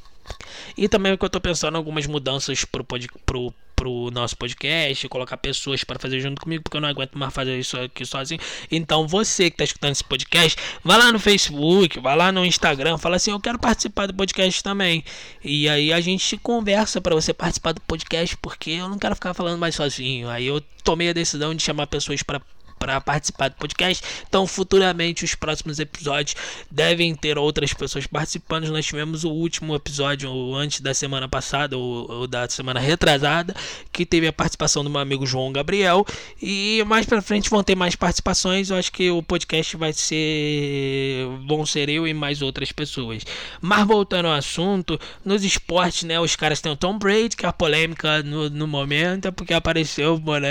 E 0.76 0.88
também 0.88 1.16
que 1.16 1.24
eu 1.24 1.30
tô 1.30 1.40
pensando 1.40 1.76
algumas 1.76 2.06
mudanças 2.06 2.64
pro, 2.64 2.84
pod, 2.84 3.08
pro 3.24 3.52
pro 3.76 4.11
nosso 4.11 4.37
podcast, 4.37 5.06
colocar 5.09 5.37
pessoas 5.37 5.85
para 5.85 5.99
fazer 5.99 6.18
junto 6.21 6.40
comigo, 6.40 6.64
porque 6.64 6.78
eu 6.78 6.80
não 6.80 6.88
aguento 6.88 7.16
mais 7.18 7.33
fazer 7.33 7.59
isso 7.59 7.78
aqui 7.78 8.06
sozinho. 8.06 8.40
Então 8.73 9.06
você 9.06 9.50
que 9.50 9.59
tá 9.59 9.64
escutando 9.64 9.92
esse 9.92 10.02
podcast, 10.02 10.59
vai 10.83 10.99
lá 10.99 11.12
no 11.12 11.18
Facebook, 11.18 12.00
vai 12.00 12.16
lá 12.16 12.33
no 12.33 12.45
Instagram, 12.45 12.97
fala 12.97 13.16
assim: 13.16 13.30
"Eu 13.30 13.40
quero 13.40 13.59
participar 13.59 14.06
do 14.06 14.14
podcast 14.14 14.62
também". 14.62 15.04
E 15.45 15.68
aí 15.68 15.92
a 15.92 16.00
gente 16.00 16.37
conversa 16.38 17.00
para 17.00 17.14
você 17.14 17.35
participar 17.35 17.73
do 17.73 17.80
podcast, 17.83 18.37
porque 18.38 18.71
eu 18.71 18.88
não 18.88 18.99
quero 18.99 19.14
ficar 19.14 19.35
falando 19.35 19.59
mais 19.59 19.75
sozinho. 19.75 20.28
Aí 20.28 20.47
eu 20.47 20.61
tomei 20.83 21.11
a 21.11 21.12
decisão 21.12 21.54
de 21.54 21.62
chamar 21.62 21.87
pessoas 21.88 22.23
para 22.23 22.40
para 22.78 23.00
participar 23.00 23.49
do 23.49 23.56
podcast. 23.56 24.02
Então, 24.28 24.47
futuramente, 24.47 25.25
os 25.25 25.35
próximos 25.35 25.78
episódios 25.78 26.37
devem 26.71 27.14
ter 27.14 27.38
outras 27.38 27.73
pessoas 27.73 28.06
participando. 28.06 28.68
Nós 28.68 28.87
tivemos 28.87 29.25
o 29.25 29.30
último 29.30 29.75
episódio 29.75 30.54
antes 30.54 30.80
da 30.80 30.95
semana 30.95 31.28
passada, 31.28 31.76
ou, 31.76 32.11
ou 32.11 32.26
da 32.26 32.49
semana 32.49 32.80
retrasada, 32.80 33.54
que 33.92 34.06
teve 34.06 34.26
a 34.26 34.33
participação 34.33 34.83
do 34.83 34.90
meu 34.90 35.00
amigo 35.00 35.26
João 35.26 35.52
Gabriel. 35.52 36.06
E 36.40 36.83
mais 36.87 37.06
para 37.06 37.21
frente 37.23 37.50
vão 37.50 37.62
ter 37.62 37.75
mais 37.75 37.97
participações. 37.97 38.71
Eu 38.71 38.76
acho 38.76 38.92
que 38.92 39.11
o 39.11 39.23
podcast 39.23 39.76
vai 39.76 39.92
ser. 39.92 41.26
vão 41.47 41.66
ser 41.66 41.88
eu 41.88 42.06
e 42.06 42.14
mais 42.14 42.42
outras 42.42 42.73
pessoas. 42.73 43.25
Mas 43.61 43.87
voltando 43.87 44.26
ao 44.26 44.35
assunto, 44.35 44.99
nos 45.25 45.45
esportes, 45.45 46.04
né? 46.04 46.18
Os 46.21 46.37
caras 46.37 46.61
têm 46.61 46.73
o 46.73 46.76
Tom 46.76 46.99
Brady, 46.99 47.37
que 47.37 47.45
é 47.45 47.49
a 47.49 47.52
polêmica 47.52 48.23
no, 48.23 48.49
no 48.49 48.66
momento, 48.66 49.28
é 49.28 49.30
porque 49.30 49.54
apareceu, 49.54 50.18
mano 50.18 50.47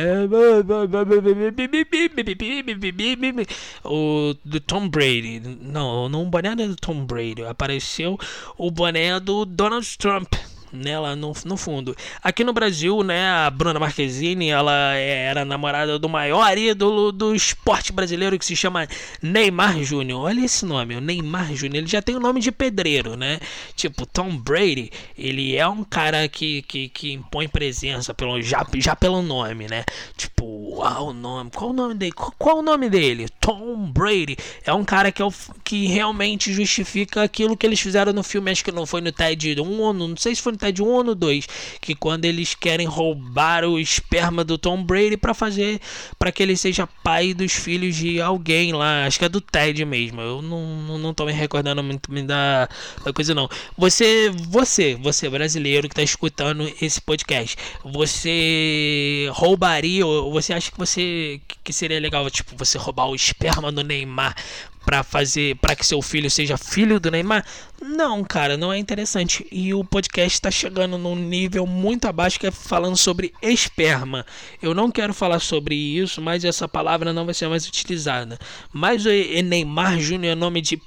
o 3.84 4.36
do 4.44 4.60
Tom 4.60 4.88
Brady. 4.88 5.41
Não, 5.62 6.10
não 6.10 6.24
o 6.24 6.25
boné 6.25 6.55
do 6.55 6.75
Tom 6.75 7.05
Brady. 7.05 7.44
Apareceu 7.44 8.17
o 8.58 8.72
boné 8.72 9.20
do 9.20 9.46
Donald 9.46 9.98
Trump 9.98 10.34
né, 10.75 11.00
lá 11.00 11.15
no, 11.15 11.34
no 11.46 11.58
fundo. 11.58 11.96
Aqui 12.22 12.44
no 12.44 12.53
Brasil, 12.53 13.01
né, 13.03 13.29
a 13.29 13.50
Bruna 13.50 13.79
Marquezine, 13.79 14.50
ela 14.50 14.96
era 14.96 15.46
namorada 15.46 15.98
do 15.98 16.10
maior 16.10 16.58
ídolo 16.58 17.12
do 17.12 17.34
esporte 17.34 17.91
brasileiro 17.91 18.38
que 18.38 18.46
se 18.46 18.55
chama 18.55 18.88
Neymar 19.22 19.82
Júnior. 19.84 20.22
Olha 20.22 20.46
esse 20.46 20.65
nome, 20.65 20.96
o 20.96 21.01
Neymar 21.01 21.55
Júnior. 21.55 21.77
Ele 21.77 21.88
já 21.88 22.01
tem 22.01 22.15
o 22.15 22.20
nome 22.20 22.41
de 22.41 22.51
pedreiro, 22.51 23.15
né? 23.15 23.39
Tipo, 23.75 24.05
Tom 24.05 24.36
Brady, 24.36 24.91
ele 25.17 25.55
é 25.55 25.67
um 25.67 25.84
cara 25.84 26.27
que, 26.27 26.62
que, 26.63 26.89
que 26.89 27.13
impõe 27.13 27.48
presença 27.48 28.13
pelo, 28.13 28.41
já, 28.41 28.65
já 28.75 28.96
pelo 28.96 29.22
nome, 29.22 29.67
né? 29.67 29.84
Tipo, 30.17 30.46
uau, 30.75 31.08
o 31.10 31.13
nome. 31.13 31.50
Qual 31.51 31.70
o 31.70 31.74
nome 31.74 31.96
dele? 31.96 32.12
Qual, 32.12 32.34
qual, 32.38 32.58
o 32.60 32.62
nome 32.62 32.89
dele? 32.89 33.27
Tom 33.39 33.91
Brady. 33.91 34.38
É 34.65 34.74
um 34.74 34.84
cara 34.84 35.12
que, 35.12 35.22
é 35.22 35.25
o, 35.25 35.34
que 35.63 35.88
realmente 35.88 36.51
justifica 36.51 37.24
aquilo 37.24 37.55
que 37.55 37.65
eles 37.65 37.79
fizeram 37.79 38.12
no 38.12 38.24
filme. 38.24 38.51
Acho 38.51 38.63
que 38.63 38.72
não 38.72 38.86
foi 38.86 39.01
no 39.01 39.12
TED 39.12 39.60
1 39.60 39.79
ou 39.82 39.94
não 39.94 40.15
sei 40.17 40.36
se 40.36 40.41
foi 40.41 40.51
no 40.51 40.58
TED 40.58 40.82
1 40.82 40.86
ou 40.86 41.03
no 41.03 41.15
2. 41.15 41.48
Que 41.79 41.96
quando 41.96 42.25
eles 42.25 42.53
querem 42.53 42.86
roubar 42.86 43.63
o 43.63 43.79
esperma 43.79 44.44
do 44.44 44.58
Tom 44.58 44.84
Brady 44.84 45.17
para 45.17 45.34
fazer. 45.34 45.79
para 46.20 46.32
que 46.32 46.44
ele 46.44 46.58
seja 46.58 46.88
pai 47.03 47.34
dos 47.34 47.53
filhos 47.53 47.96
de 47.96 48.22
alguém 48.22 48.74
lá. 48.74 49.05
Acho 49.05 49.20
que 49.20 49.25
é 49.25 49.29
do 49.29 49.41
TED 49.41 49.86
mesmo. 49.86 50.22
Eu 50.22 50.41
não, 50.41 50.65
não, 50.88 50.98
não 50.98 51.13
tô 51.13 51.25
me 51.25 51.32
recordando 51.32 51.82
muito 51.82 52.12
da, 52.25 52.67
da 53.03 53.13
coisa 53.13 53.34
não. 53.34 53.50
Você, 53.77 54.29
você, 54.50 54.96
você 54.96 55.29
brasileiro 55.29 55.88
que 55.88 55.96
tá 55.96 56.03
escutando 56.03 56.72
esse 56.82 57.00
podcast. 57.01 57.55
Você 57.84 59.29
roubaria 59.32 60.05
ou 60.05 60.32
você 60.32 60.53
acha 60.53 60.64
que 60.72 60.77
você 60.77 61.41
que 61.63 61.74
seria 61.74 62.00
legal, 62.00 62.29
tipo, 62.29 62.55
você 62.55 62.77
roubar 62.77 63.07
o 63.07 63.15
esperma 63.15 63.72
do 63.72 63.84
Neymar 63.84 64.36
para 64.85 65.03
fazer 65.03 65.55
para 65.57 65.75
que 65.75 65.85
seu 65.85 66.01
filho 66.01 66.29
seja 66.29 66.57
filho 66.57 66.99
do 66.99 67.09
Neymar? 67.09 67.43
Não, 67.81 68.23
cara, 68.23 68.55
não 68.55 68.71
é 68.71 68.77
interessante. 68.77 69.45
E 69.51 69.73
o 69.73 69.83
podcast 69.83 70.35
está 70.35 70.49
chegando 70.49 70.97
num 70.97 71.15
nível 71.15 71.67
muito 71.67 72.05
abaixo 72.05 72.39
que 72.39 72.47
é 72.47 72.51
falando 72.51 72.95
sobre 72.95 73.33
esperma. 73.41 74.25
Eu 74.61 74.73
não 74.73 74.89
quero 74.89 75.13
falar 75.13 75.39
sobre 75.39 75.75
isso, 75.75 76.21
mas 76.21 76.45
essa 76.45 76.67
palavra 76.67 77.11
não 77.11 77.25
vai 77.25 77.33
ser 77.33 77.47
mais 77.49 77.67
utilizada. 77.67 78.39
Mas 78.71 79.05
o 79.05 79.09
Neymar 79.09 79.99
Júnior 79.99 80.31
é 80.31 80.35
nome 80.35 80.61
de. 80.61 80.81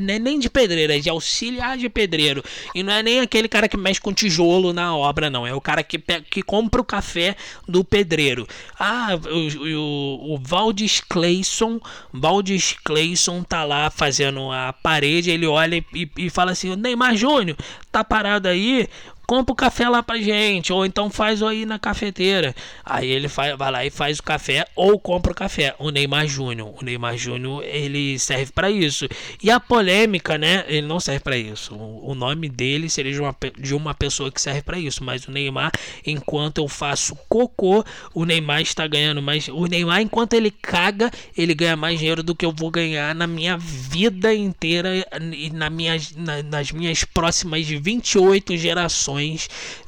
Não 0.00 0.14
é 0.14 0.18
nem 0.18 0.38
de 0.38 0.50
pedreiro, 0.50 0.92
é 0.92 0.98
de 0.98 1.08
auxiliar 1.08 1.78
de 1.78 1.88
pedreiro. 1.88 2.42
E 2.74 2.82
não 2.82 2.92
é 2.92 3.02
nem 3.02 3.20
aquele 3.20 3.48
cara 3.48 3.68
que 3.68 3.76
mexe 3.76 4.00
com 4.00 4.12
tijolo 4.12 4.72
na 4.72 4.96
obra, 4.96 5.30
não. 5.30 5.46
É 5.46 5.54
o 5.54 5.60
cara 5.60 5.82
que, 5.82 5.98
que 5.98 6.42
compra 6.42 6.80
o 6.80 6.84
café 6.84 7.36
do 7.68 7.84
pedreiro. 7.84 8.48
Ah, 8.78 9.10
o, 9.14 9.66
o, 9.66 10.34
o 10.34 10.38
Valdis 10.42 11.00
Clayson. 11.00 11.80
Valdis 12.12 12.74
Clayson 12.84 13.09
tá 13.42 13.64
lá 13.64 13.90
fazendo 13.90 14.50
a 14.50 14.72
parede. 14.72 15.30
Ele 15.30 15.46
olha 15.46 15.76
e 15.94 16.10
e, 16.16 16.30
fala 16.30 16.52
assim: 16.52 16.74
Neymar 16.76 17.16
Júnior, 17.16 17.56
tá 17.90 18.02
parado 18.04 18.48
aí 18.48 18.88
compra 19.30 19.52
o 19.52 19.54
café 19.54 19.88
lá 19.88 20.02
pra 20.02 20.18
gente, 20.18 20.72
ou 20.72 20.84
então 20.84 21.08
faz 21.08 21.40
aí 21.40 21.64
na 21.64 21.78
cafeteira. 21.78 22.52
Aí 22.84 23.08
ele 23.08 23.28
vai, 23.28 23.56
vai 23.56 23.70
lá 23.70 23.86
e 23.86 23.88
faz 23.90 24.18
o 24.18 24.24
café 24.24 24.66
ou 24.74 24.98
compra 24.98 25.30
o 25.30 25.34
café. 25.36 25.72
O 25.78 25.90
Neymar 25.90 26.26
Júnior, 26.26 26.74
o 26.76 26.84
Neymar 26.84 27.16
Júnior, 27.16 27.62
ele 27.62 28.18
serve 28.18 28.50
para 28.50 28.68
isso. 28.68 29.06
E 29.40 29.48
a 29.48 29.60
polêmica, 29.60 30.36
né? 30.36 30.64
Ele 30.66 30.84
não 30.84 30.98
serve 30.98 31.20
para 31.20 31.36
isso. 31.36 31.76
O, 31.76 32.10
o, 32.10 32.14
nome 32.16 32.48
dele 32.48 32.90
seria 32.90 33.12
de 33.12 33.20
uma, 33.20 33.36
de 33.56 33.72
uma 33.72 33.94
pessoa 33.94 34.32
que 34.32 34.40
serve 34.40 34.62
para 34.62 34.80
isso, 34.80 35.04
mas 35.04 35.24
o 35.28 35.30
Neymar, 35.30 35.70
enquanto 36.04 36.58
eu 36.58 36.66
faço 36.66 37.14
cocô, 37.28 37.84
o 38.12 38.24
Neymar 38.24 38.62
está 38.62 38.84
ganhando 38.88 39.22
mais. 39.22 39.46
O 39.46 39.66
Neymar, 39.66 40.00
enquanto 40.00 40.34
ele 40.34 40.50
caga, 40.50 41.08
ele 41.38 41.54
ganha 41.54 41.76
mais 41.76 42.00
dinheiro 42.00 42.24
do 42.24 42.34
que 42.34 42.44
eu 42.44 42.50
vou 42.52 42.68
ganhar 42.68 43.14
na 43.14 43.28
minha 43.28 43.56
vida 43.56 44.34
inteira 44.34 44.90
e 45.32 45.50
na 45.50 45.70
minha, 45.70 45.96
na, 46.16 46.42
nas 46.42 46.72
minhas 46.72 47.04
próximas 47.04 47.64
28 47.68 48.56
gerações. 48.56 49.19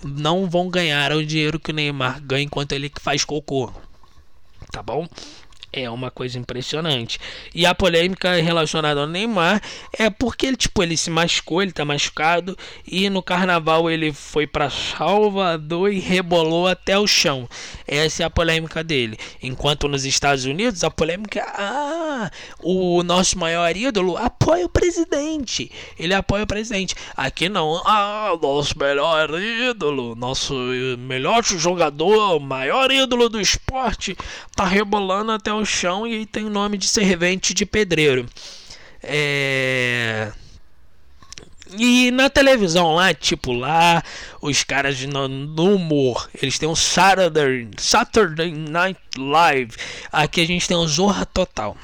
Não 0.04 0.48
vão 0.48 0.68
ganhar 0.68 1.12
o 1.12 1.24
dinheiro 1.24 1.60
que 1.60 1.70
o 1.70 1.74
Neymar 1.74 2.20
ganha 2.22 2.44
enquanto 2.44 2.72
ele 2.72 2.90
faz 3.00 3.24
cocô. 3.24 3.72
Tá 4.70 4.82
bom? 4.82 5.06
É 5.72 5.88
uma 5.88 6.10
coisa 6.10 6.38
impressionante. 6.38 7.18
E 7.54 7.64
a 7.64 7.74
polêmica 7.74 8.34
relacionada 8.40 9.00
ao 9.00 9.06
Neymar 9.06 9.62
é 9.98 10.10
porque 10.10 10.46
ele, 10.46 10.56
tipo, 10.56 10.82
ele 10.82 10.96
se 10.96 11.10
machucou, 11.10 11.62
ele 11.62 11.72
tá 11.72 11.84
machucado 11.84 12.56
e 12.86 13.08
no 13.08 13.22
carnaval 13.22 13.90
ele 13.90 14.12
foi 14.12 14.46
para 14.46 14.68
Salvador 14.68 15.92
e 15.92 15.98
rebolou 15.98 16.66
até 16.66 16.98
o 16.98 17.06
chão. 17.06 17.48
Essa 17.86 18.22
é 18.22 18.26
a 18.26 18.30
polêmica 18.30 18.84
dele. 18.84 19.16
Enquanto 19.42 19.88
nos 19.88 20.04
Estados 20.04 20.44
Unidos 20.44 20.84
a 20.84 20.90
polêmica 20.90 21.40
é, 21.40 21.44
ah, 21.46 22.30
o 22.60 23.02
nosso 23.02 23.38
maior 23.38 23.74
ídolo 23.76 24.16
apoia 24.16 24.66
o 24.66 24.68
presidente. 24.68 25.70
Ele 25.98 26.12
apoia 26.12 26.44
o 26.44 26.46
presidente. 26.46 26.94
Aqui 27.16 27.48
não. 27.48 27.80
Ah, 27.86 28.36
nosso 28.40 28.78
melhor 28.78 29.30
ídolo, 29.40 30.14
nosso 30.14 30.54
melhor 30.98 31.42
jogador, 31.42 32.38
maior 32.40 32.90
ídolo 32.90 33.28
do 33.28 33.40
esporte 33.40 34.16
tá 34.54 34.64
rebolando 34.64 35.32
até 35.32 35.52
o 35.52 35.61
no 35.62 35.66
chão 35.66 36.06
e 36.06 36.26
tem 36.26 36.44
o 36.44 36.50
nome 36.50 36.76
de 36.76 36.88
servente 36.88 37.54
de 37.54 37.64
pedreiro. 37.64 38.26
É... 39.00 40.32
E 41.78 42.10
na 42.10 42.28
televisão 42.28 42.94
lá, 42.94 43.14
tipo 43.14 43.52
lá, 43.52 44.02
os 44.42 44.62
caras 44.62 45.00
no, 45.06 45.26
no, 45.26 45.76
humor, 45.76 46.28
eles 46.42 46.58
têm 46.58 46.68
um 46.68 46.76
Saturday, 46.76 47.70
Saturday 47.78 48.52
Night 48.52 49.00
Live. 49.16 49.74
Aqui 50.12 50.42
a 50.42 50.46
gente 50.46 50.68
tem 50.68 50.76
um 50.76 50.86
Zorra 50.86 51.24
Total. 51.24 51.74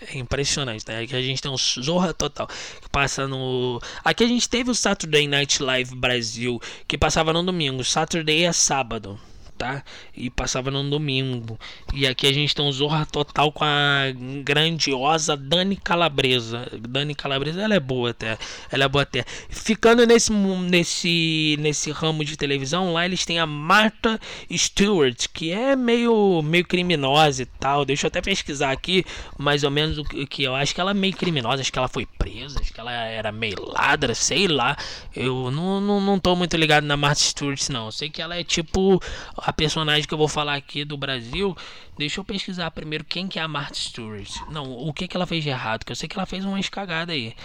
É 0.00 0.18
impressionante, 0.18 0.84
né? 0.88 1.02
Aqui 1.02 1.14
a 1.14 1.22
gente 1.22 1.40
tem 1.40 1.50
um 1.50 1.56
Zorra 1.56 2.12
Total 2.12 2.48
que 2.48 2.88
passa 2.90 3.28
no. 3.28 3.80
Aqui 4.04 4.24
a 4.24 4.26
gente 4.26 4.48
teve 4.48 4.70
o 4.70 4.74
Saturday 4.74 5.28
Night 5.28 5.62
Live 5.62 5.94
Brasil 5.94 6.60
que 6.88 6.98
passava 6.98 7.32
no 7.32 7.44
domingo. 7.44 7.84
Saturday 7.84 8.44
é 8.44 8.52
sábado 8.52 9.20
tá? 9.56 9.82
E 10.16 10.30
passava 10.30 10.70
no 10.70 10.88
domingo. 10.88 11.58
E 11.92 12.06
aqui 12.06 12.26
a 12.26 12.32
gente 12.32 12.54
tem 12.54 12.64
um 12.64 12.72
Zorra 12.72 13.06
Total 13.06 13.50
com 13.52 13.64
a 13.64 14.12
grandiosa 14.42 15.36
Dani 15.36 15.76
Calabresa. 15.76 16.68
Dani 16.88 17.14
Calabresa, 17.14 17.62
ela 17.62 17.74
é 17.74 17.80
boa 17.80 18.10
até. 18.10 18.36
Ela 18.70 18.84
é 18.84 18.88
boa 18.88 19.02
até. 19.02 19.24
Ficando 19.48 20.06
nesse, 20.06 20.32
nesse, 20.32 21.56
nesse 21.60 21.90
ramo 21.90 22.24
de 22.24 22.36
televisão, 22.36 22.92
lá 22.92 23.04
eles 23.04 23.24
têm 23.24 23.38
a 23.38 23.46
Martha 23.46 24.20
Stewart, 24.52 25.26
que 25.32 25.50
é 25.50 25.76
meio, 25.76 26.42
meio 26.42 26.64
criminosa 26.64 27.42
e 27.42 27.46
tal. 27.46 27.84
Deixa 27.84 28.06
eu 28.06 28.08
até 28.08 28.20
pesquisar 28.20 28.72
aqui, 28.72 29.04
mais 29.38 29.64
ou 29.64 29.70
menos 29.70 29.98
o 29.98 30.04
que 30.04 30.42
eu 30.42 30.54
acho 30.54 30.74
que 30.74 30.80
ela 30.80 30.90
é 30.90 30.94
meio 30.94 31.14
criminosa. 31.14 31.62
Acho 31.62 31.72
que 31.72 31.78
ela 31.78 31.88
foi 31.88 32.06
presa, 32.06 32.60
acho 32.60 32.72
que 32.72 32.80
ela 32.80 32.92
era 32.92 33.30
meio 33.30 33.56
ladra, 33.60 34.14
sei 34.14 34.48
lá. 34.48 34.76
Eu 35.14 35.50
não, 35.50 35.80
não, 35.80 36.00
não 36.00 36.18
tô 36.18 36.34
muito 36.34 36.56
ligado 36.56 36.84
na 36.84 36.96
Martha 36.96 37.22
Stewart, 37.22 37.68
não. 37.70 37.86
Eu 37.86 37.92
sei 37.92 38.10
que 38.10 38.20
ela 38.20 38.36
é 38.36 38.44
tipo 38.44 39.00
a 39.44 39.52
personagem 39.52 40.08
que 40.08 40.14
eu 40.14 40.18
vou 40.18 40.28
falar 40.28 40.54
aqui 40.54 40.84
do 40.84 40.96
Brasil, 40.96 41.56
deixa 41.98 42.18
eu 42.18 42.24
pesquisar 42.24 42.70
primeiro 42.70 43.04
quem 43.04 43.28
que 43.28 43.38
é 43.38 43.42
a 43.42 43.48
Martha 43.48 43.74
Stewart. 43.74 44.30
Não, 44.50 44.72
o 44.72 44.92
que 44.92 45.06
que 45.06 45.16
ela 45.16 45.26
fez 45.26 45.44
de 45.44 45.50
errado, 45.50 45.84
que 45.84 45.92
eu 45.92 45.96
sei 45.96 46.08
que 46.08 46.16
ela 46.16 46.26
fez 46.26 46.44
uma 46.44 46.58
escagada 46.58 47.12
aí. 47.12 47.36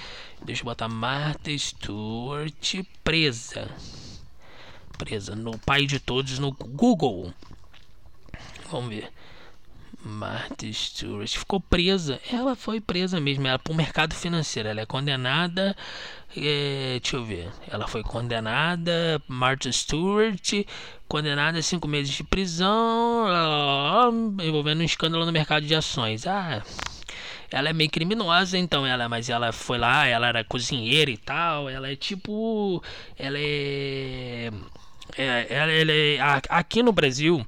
Deixa 0.43 0.61
eu 0.61 0.65
botar 0.65 0.87
Martha 0.87 1.57
Stewart 1.57 2.85
presa. 3.03 3.69
Presa 4.97 5.35
no 5.35 5.57
pai 5.59 5.85
de 5.85 5.99
todos 5.99 6.39
no 6.39 6.51
Google. 6.51 7.33
Vamos 8.71 8.89
ver. 8.89 9.11
Martha 10.03 10.71
Stewart 10.71 11.37
ficou 11.37 11.59
presa. 11.59 12.19
Ela 12.31 12.55
foi 12.55 12.79
presa 12.79 13.19
mesmo. 13.19 13.47
Ela 13.47 13.59
para 13.59 13.73
o 13.73 13.75
mercado 13.75 14.15
financeiro. 14.15 14.69
Ela 14.69 14.81
é 14.81 14.85
condenada. 14.85 15.75
É, 16.35 16.99
deixa 17.01 17.17
eu 17.17 17.25
ver. 17.25 17.49
Ela 17.67 17.87
foi 17.87 18.03
condenada. 18.03 19.21
Martha 19.27 19.71
Stewart 19.71 20.65
condenada 21.07 21.59
a 21.59 21.61
cinco 21.61 21.87
meses 21.87 22.13
de 22.15 22.23
prisão 22.23 23.25
envolvendo 24.41 24.81
um 24.81 24.85
escândalo 24.85 25.25
no 25.25 25.31
mercado 25.31 25.65
de 25.65 25.75
ações. 25.75 26.25
Ah, 26.27 26.63
ela 27.51 27.69
é 27.69 27.73
meio 27.73 27.89
criminosa, 27.89 28.57
então 28.57 28.85
ela, 28.85 29.09
mas 29.09 29.27
ela 29.29 29.51
foi 29.51 29.79
lá, 29.79 30.05
ela 30.05 30.27
era 30.27 30.43
cozinheira 30.43 31.09
e 31.09 31.17
tal. 31.17 31.67
Ela 31.67 31.91
é 31.91 31.95
tipo, 31.95 32.81
ela 33.17 33.37
é 33.39 34.51
é, 35.17 35.47
é, 35.49 36.19
aqui 36.49 36.83
no 36.83 36.91
Brasil, 36.91 37.45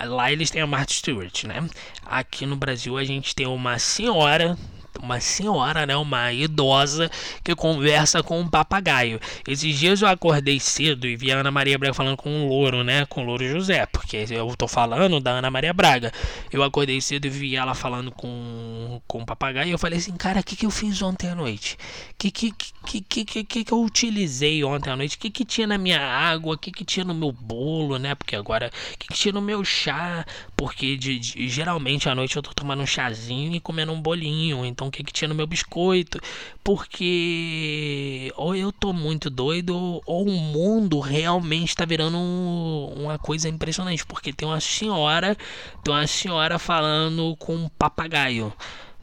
lá 0.00 0.30
eles 0.30 0.50
têm 0.50 0.62
a 0.62 0.66
Martha 0.66 0.94
Stewart, 0.94 1.44
né? 1.44 1.66
Aqui 2.04 2.46
no 2.46 2.56
Brasil 2.56 2.96
a 2.96 3.04
gente 3.04 3.34
tem 3.34 3.46
uma 3.46 3.78
senhora 3.78 4.56
uma 5.04 5.20
senhora, 5.20 5.86
né, 5.86 5.96
uma 5.96 6.32
idosa 6.32 7.10
que 7.42 7.54
conversa 7.54 8.22
com 8.22 8.40
um 8.40 8.48
papagaio. 8.48 9.20
Esses 9.46 9.78
dias 9.78 10.02
eu 10.02 10.08
acordei 10.08 10.58
cedo 10.58 11.06
e 11.06 11.16
vi 11.16 11.30
a 11.30 11.38
Ana 11.38 11.50
Maria 11.50 11.78
Braga 11.78 11.94
falando 11.94 12.16
com 12.16 12.30
um 12.30 12.48
louro, 12.48 12.82
né, 12.82 13.06
com 13.06 13.22
o 13.22 13.24
louro 13.24 13.46
José, 13.46 13.86
porque 13.86 14.24
eu 14.30 14.54
tô 14.56 14.66
falando 14.66 15.20
da 15.20 15.32
Ana 15.32 15.50
Maria 15.50 15.72
Braga. 15.72 16.12
Eu 16.50 16.62
acordei 16.62 17.00
cedo 17.00 17.26
e 17.26 17.30
vi 17.30 17.56
ela 17.56 17.74
falando 17.74 18.10
com, 18.10 19.00
com 19.06 19.18
um 19.20 19.24
papagaio 19.24 19.68
e 19.68 19.72
eu 19.72 19.78
falei 19.78 19.98
assim, 19.98 20.16
cara, 20.16 20.40
o 20.40 20.42
que, 20.44 20.56
que 20.56 20.66
eu 20.66 20.70
fiz 20.70 21.00
ontem 21.02 21.28
à 21.28 21.34
noite? 21.34 21.76
O 22.10 22.14
que 22.18 22.30
que, 22.30 22.52
que, 22.86 23.24
que, 23.24 23.44
que, 23.44 23.64
que, 23.64 23.72
eu 23.72 23.82
utilizei 23.82 24.64
ontem 24.64 24.90
à 24.90 24.96
noite? 24.96 25.16
O 25.16 25.18
que, 25.18 25.30
que 25.30 25.44
tinha 25.44 25.66
na 25.66 25.78
minha 25.78 26.00
água? 26.00 26.54
O 26.54 26.58
que, 26.58 26.70
que 26.70 26.84
tinha 26.84 27.04
no 27.04 27.14
meu 27.14 27.32
bolo, 27.32 27.98
né? 27.98 28.14
Porque 28.14 28.34
agora, 28.34 28.70
o 28.94 28.98
que, 28.98 29.08
que 29.08 29.14
tinha 29.14 29.32
no 29.32 29.42
meu 29.42 29.64
chá? 29.64 30.24
Porque 30.56 30.96
de, 30.96 31.18
de, 31.18 31.48
geralmente 31.48 32.08
à 32.08 32.14
noite 32.14 32.36
eu 32.36 32.42
tô 32.42 32.52
tomando 32.52 32.82
um 32.82 32.86
chazinho 32.86 33.54
e 33.54 33.60
comendo 33.60 33.92
um 33.92 34.00
bolinho, 34.00 34.64
então 34.64 34.90
que, 34.94 35.02
que 35.02 35.12
tinha 35.12 35.28
no 35.28 35.34
meu 35.34 35.46
biscoito, 35.46 36.20
porque 36.62 38.32
ou 38.36 38.54
eu 38.54 38.70
tô 38.70 38.92
muito 38.92 39.28
doido 39.28 40.00
ou 40.06 40.28
o 40.28 40.30
mundo 40.30 41.00
realmente 41.00 41.70
está 41.70 41.84
virando 41.84 42.16
um, 42.16 43.04
uma 43.04 43.18
coisa 43.18 43.48
impressionante, 43.48 44.06
porque 44.06 44.32
tem 44.32 44.46
uma 44.46 44.60
senhora, 44.60 45.36
tem 45.82 45.92
uma 45.92 46.06
senhora 46.06 46.58
falando 46.58 47.36
com 47.36 47.56
um 47.56 47.68
papagaio, 47.68 48.52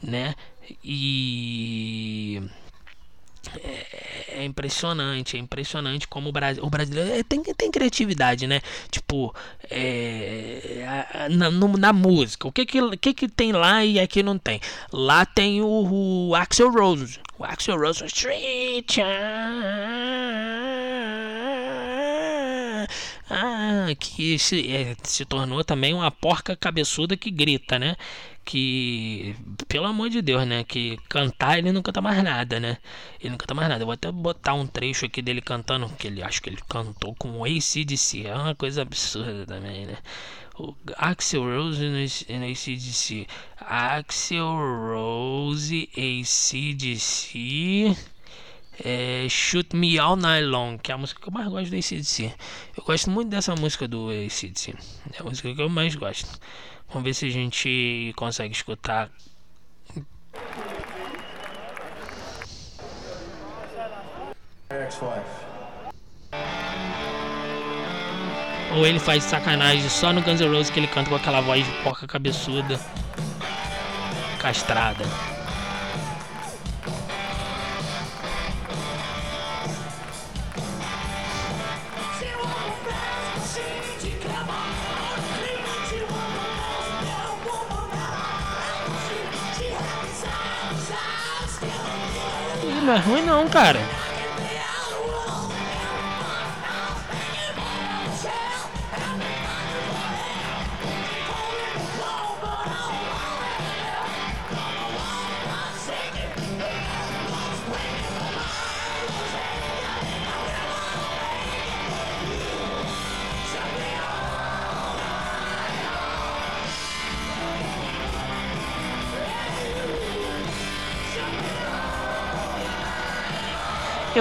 né? 0.02 0.34
E 0.84 2.42
é, 3.64 4.40
é, 4.40 4.46
impressionante, 4.46 5.38
é 5.38 5.40
impressionante 5.40 6.08
como 6.08 6.30
o, 6.30 6.32
Brasil, 6.32 6.64
o 6.64 6.70
brasileiro 6.70 7.12
é, 7.12 7.24
tem, 7.24 7.42
tem 7.42 7.72
criatividade, 7.72 8.48
né? 8.48 8.62
Tipo, 8.90 9.34
é, 9.70 11.28
na, 11.30 11.52
no, 11.52 11.78
na 11.78 11.94
música, 11.94 12.48
o 12.48 12.52
que 12.52 12.66
que, 12.66 12.98
que 12.98 13.14
que 13.14 13.28
tem 13.28 13.52
lá 13.52 13.84
e 13.84 14.00
aqui 14.00 14.24
não 14.24 14.38
tem? 14.38 14.60
Lá 14.92 15.26
tem 15.26 15.62
o, 15.62 16.30
o 16.30 16.36
Axel 16.36 16.72
Rose, 16.72 17.20
o 17.38 17.44
Axel 17.44 17.78
Rose, 17.78 18.06
Street 18.06 18.98
que 23.96 24.38
se, 24.40 24.72
é, 24.74 24.96
se 25.04 25.26
tornou 25.26 25.64
também 25.64 25.94
uma 25.94 26.12
porca 26.12 26.56
cabeçuda 26.56 27.18
que 27.18 27.32
grita, 27.32 27.80
né? 27.80 27.96
Que, 28.44 29.36
pelo 29.68 29.86
amor 29.86 30.10
de 30.10 30.22
Deus, 30.22 30.46
né? 30.48 30.64
Que 30.64 30.98
cantar 31.10 31.60
ele 31.60 31.72
não 31.72 31.82
canta 31.82 32.02
mais 32.02 32.24
nada, 32.24 32.60
né? 32.60 32.78
Ele 33.20 33.32
não 33.32 33.38
canta 33.38 33.54
mais 33.54 33.70
nada. 33.70 33.84
Eu 33.84 33.86
vou 33.86 33.94
até 33.94 34.12
botar 34.12 34.54
um 34.54 34.66
trecho 34.68 35.06
aqui 35.06 35.22
dele 35.22 35.42
cantando, 35.42 35.90
que 35.98 36.08
ele 36.08 36.24
acho 36.24 36.42
que 36.42 36.50
ele 36.50 36.60
cantou 36.68 37.16
com 37.16 37.40
o 37.40 37.46
ACDC. 37.46 38.26
É 38.26 38.36
uma 38.36 38.56
coisa 38.56 38.82
absurda 38.82 39.46
também, 39.46 39.86
né? 39.86 39.98
O 40.58 40.76
Axel 40.98 41.44
Rose 41.44 41.84
no 41.84 42.46
ACDC. 42.46 43.28
Axel 43.60 44.46
Rose 44.46 45.90
ACDC 45.96 47.96
é 48.80 49.28
Shoot 49.30 49.76
Me 49.76 50.00
All 50.00 50.16
Night 50.16 50.46
Long, 50.46 50.78
que 50.78 50.92
é 50.92 50.96
a 50.96 50.98
música 50.98 51.22
que 51.22 51.28
eu 51.28 51.34
mais 51.34 51.48
gosto 51.48 51.70
do 51.70 51.76
ACDC. 51.76 52.34
Eu 52.78 52.84
gosto 52.84 53.10
muito 53.10 53.30
dessa 53.30 53.56
música 53.56 53.88
do 53.88 54.10
ACDC. 54.10 54.76
É 55.14 55.22
a 55.22 55.24
música 55.24 55.54
que 55.54 55.62
eu 55.62 55.70
mais 55.70 55.96
gosto. 55.96 56.40
Vamos 56.90 57.04
ver 57.04 57.14
se 57.14 57.26
a 57.26 57.30
gente 57.30 58.14
consegue 58.16 58.54
escutar. 58.54 59.10
Ou 68.74 68.88
ele 68.88 69.00
faz 69.00 69.24
sacanagem 69.26 69.90
só 69.90 70.14
no 70.14 70.22
Guns 70.22 70.40
N' 70.40 70.48
Roses 70.48 70.70
que 70.70 70.80
ele 70.80 70.88
canta 70.88 71.10
com 71.10 71.16
aquela 71.18 71.42
voz 71.42 71.66
de 71.66 71.72
porca 71.84 72.08
cabeçuda, 72.08 72.80
castrada. 74.40 75.04
É 92.94 93.00
ruim 93.00 93.22
não, 93.22 93.48
cara. 93.48 93.80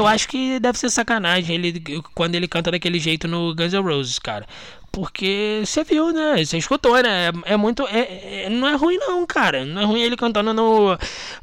Eu 0.00 0.06
acho 0.06 0.26
que 0.28 0.58
deve 0.58 0.78
ser 0.78 0.88
sacanagem 0.88 1.56
ele 1.56 2.02
quando 2.14 2.34
ele 2.34 2.48
canta 2.48 2.70
daquele 2.70 2.98
jeito 2.98 3.28
no 3.28 3.54
Guns 3.54 3.74
N' 3.74 3.82
Roses, 3.82 4.18
cara. 4.18 4.46
Porque 4.92 5.62
você 5.64 5.84
viu, 5.84 6.12
né? 6.12 6.44
Você 6.44 6.58
escutou, 6.58 7.00
né? 7.00 7.28
É, 7.46 7.52
é 7.52 7.56
muito. 7.56 7.86
É, 7.86 8.44
é, 8.46 8.50
não 8.50 8.66
é 8.66 8.74
ruim, 8.74 8.96
não, 8.98 9.24
cara. 9.24 9.64
Não 9.64 9.82
é 9.82 9.84
ruim 9.84 10.00
ele 10.02 10.16
cantando 10.16 10.52
no, 10.52 10.98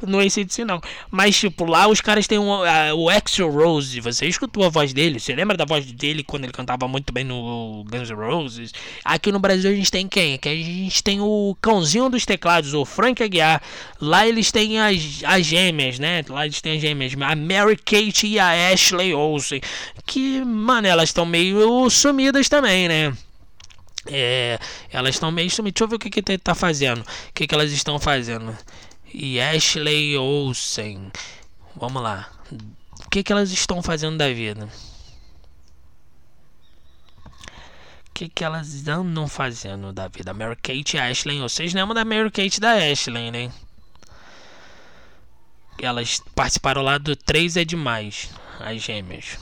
no 0.05 0.19
ACDC, 0.19 0.65
não. 0.65 0.81
Mas, 1.09 1.37
tipo, 1.37 1.63
lá 1.63 1.87
os 1.87 2.01
caras 2.01 2.27
têm 2.27 2.37
um, 2.37 2.49
uh, 2.49 2.95
o 2.95 3.09
Axel 3.09 3.49
Rose. 3.49 4.01
Você 4.01 4.25
escutou 4.27 4.65
a 4.65 4.69
voz 4.69 4.91
dele? 4.91 5.19
Você 5.19 5.33
lembra 5.33 5.55
da 5.55 5.63
voz 5.63 5.85
dele 5.85 6.23
quando 6.23 6.43
ele 6.43 6.51
cantava 6.51 6.89
muito 6.89 7.13
bem 7.13 7.23
no 7.23 7.85
Guns 7.89 8.09
N' 8.09 8.15
Roses? 8.15 8.73
Aqui 9.03 9.31
no 9.31 9.39
Brasil 9.39 9.71
a 9.71 9.73
gente 9.73 9.91
tem 9.91 10.07
quem? 10.09 10.33
Aqui 10.33 10.49
a 10.49 10.55
gente 10.55 11.01
tem 11.01 11.21
o 11.21 11.55
cãozinho 11.61 12.09
dos 12.09 12.25
teclados, 12.25 12.73
o 12.73 12.83
Frank 12.83 13.23
Aguiar. 13.23 13.61
Lá 14.01 14.27
eles 14.27 14.51
têm 14.51 14.77
as, 14.77 15.21
as 15.23 15.45
gêmeas, 15.45 15.99
né? 15.99 16.21
Lá 16.27 16.45
eles 16.45 16.61
têm 16.61 16.75
as 16.75 16.81
gêmeas. 16.81 17.13
A 17.21 17.35
Mary 17.35 17.77
Kate 17.77 18.27
e 18.27 18.39
a 18.39 18.73
Ashley 18.73 19.13
Olsen. 19.13 19.61
Que, 20.05 20.43
mano, 20.43 20.87
elas 20.87 21.09
estão 21.09 21.25
meio 21.25 21.89
sumidas 21.89 22.49
também, 22.49 22.89
né? 22.89 23.13
É, 24.09 24.59
elas 24.89 25.15
estão 25.15 25.31
meio 25.31 25.49
sumidas. 25.49 25.73
Deixa 25.73 25.83
eu 25.83 25.87
ver 25.87 25.95
o 25.95 25.99
que, 25.99 26.09
que 26.09 26.37
tá 26.37 26.55
fazendo. 26.55 27.01
O 27.01 27.33
que, 27.33 27.47
que 27.47 27.53
elas 27.53 27.71
estão 27.71 27.99
fazendo. 27.99 28.57
E 29.13 29.39
Ashley 29.39 30.17
Olsen. 30.17 31.11
Vamos 31.75 32.01
lá. 32.01 32.29
O 33.05 33.09
que, 33.09 33.23
que 33.23 33.31
elas 33.31 33.51
estão 33.51 33.81
fazendo 33.81 34.17
da 34.17 34.27
vida? 34.31 34.67
O 38.07 38.13
que, 38.13 38.27
que 38.27 38.43
elas 38.43 38.87
andam 38.87 39.27
fazendo 39.27 39.93
da 39.93 40.07
vida? 40.07 40.33
Mary 40.33 40.55
Kate 40.55 40.97
e 40.97 40.99
Ashley. 40.99 41.39
Vocês 41.39 41.73
lembram 41.73 41.93
da 41.93 42.03
Mary 42.03 42.31
Kate 42.31 42.59
da 42.59 42.73
Ashley, 42.73 43.31
né? 43.31 43.51
Elas 45.79 46.19
participaram 46.33 46.81
lá 46.81 46.97
do 46.97 47.15
3 47.15 47.57
é 47.57 47.65
demais. 47.65 48.29
As 48.59 48.81
gêmeas. 48.81 49.37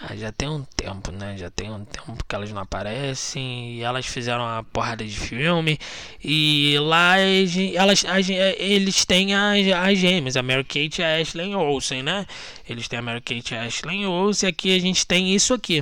Ah, 0.00 0.16
já 0.16 0.32
tem 0.32 0.48
um 0.48 0.64
tempo, 0.76 1.12
né? 1.12 1.36
Já 1.38 1.50
tem 1.50 1.70
um 1.70 1.84
tempo 1.84 2.24
que 2.28 2.34
elas 2.34 2.50
não 2.50 2.62
aparecem 2.62 3.76
e 3.76 3.82
elas 3.82 4.04
fizeram 4.04 4.42
uma 4.42 4.64
porrada 4.64 5.04
de 5.04 5.16
filme 5.16 5.78
e 6.22 6.76
lá 6.80 7.16
elas, 7.18 8.04
as, 8.04 8.28
eles 8.28 9.04
têm 9.04 9.34
as, 9.34 9.66
as 9.68 9.98
gêmeas, 9.98 10.36
a 10.36 10.42
Mary 10.42 10.64
Kate 10.64 11.00
e 11.00 11.04
a 11.04 11.20
Ashley 11.20 11.54
Olsen, 11.54 12.02
né? 12.02 12.26
Eles 12.68 12.88
têm 12.88 12.98
a 12.98 13.02
Mary 13.02 13.20
Kate 13.20 13.54
e 13.54 13.56
a 13.56 13.62
Ashley 13.64 14.04
Olsen 14.04 14.48
e 14.48 14.50
aqui 14.50 14.76
a 14.76 14.80
gente 14.80 15.06
tem 15.06 15.32
isso 15.32 15.54
aqui. 15.54 15.80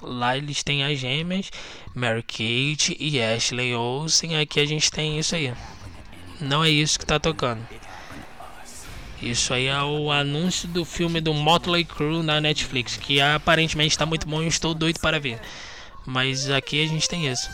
Lá 0.00 0.36
eles 0.36 0.62
têm 0.62 0.82
as 0.82 0.98
gêmeas, 0.98 1.50
Mary 1.94 2.22
Kate 2.22 2.96
e 2.98 3.20
Ashley 3.22 3.74
Olsen, 3.74 4.36
aqui 4.38 4.60
a 4.60 4.66
gente 4.66 4.90
tem 4.90 5.18
isso 5.18 5.34
aí. 5.34 5.52
Não 6.40 6.64
é 6.64 6.70
isso 6.70 6.98
que 6.98 7.06
tá 7.06 7.20
tocando. 7.20 7.66
Isso 9.24 9.54
aí 9.54 9.68
é 9.68 9.82
o 9.82 10.12
anúncio 10.12 10.68
do 10.68 10.84
filme 10.84 11.18
do 11.18 11.32
Motley 11.32 11.82
Crue 11.82 12.22
na 12.22 12.42
Netflix, 12.42 12.98
que 12.98 13.22
aparentemente 13.22 13.92
está 13.92 14.04
muito 14.04 14.28
bom 14.28 14.42
e 14.42 14.44
eu 14.44 14.48
estou 14.48 14.74
doido 14.74 15.00
para 15.00 15.18
ver. 15.18 15.40
Mas 16.04 16.50
aqui 16.50 16.84
a 16.84 16.86
gente 16.86 17.08
tem 17.08 17.26
isso. 17.26 17.48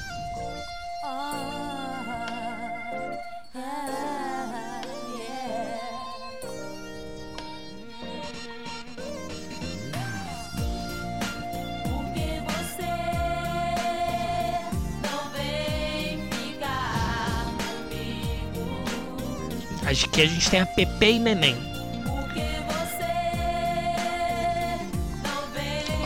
Que 19.90 20.22
a 20.22 20.26
gente 20.26 20.48
tem 20.48 20.61
a 20.61 20.66
Pepe 20.66 21.14
e 21.14 21.18
Neném. 21.18 21.57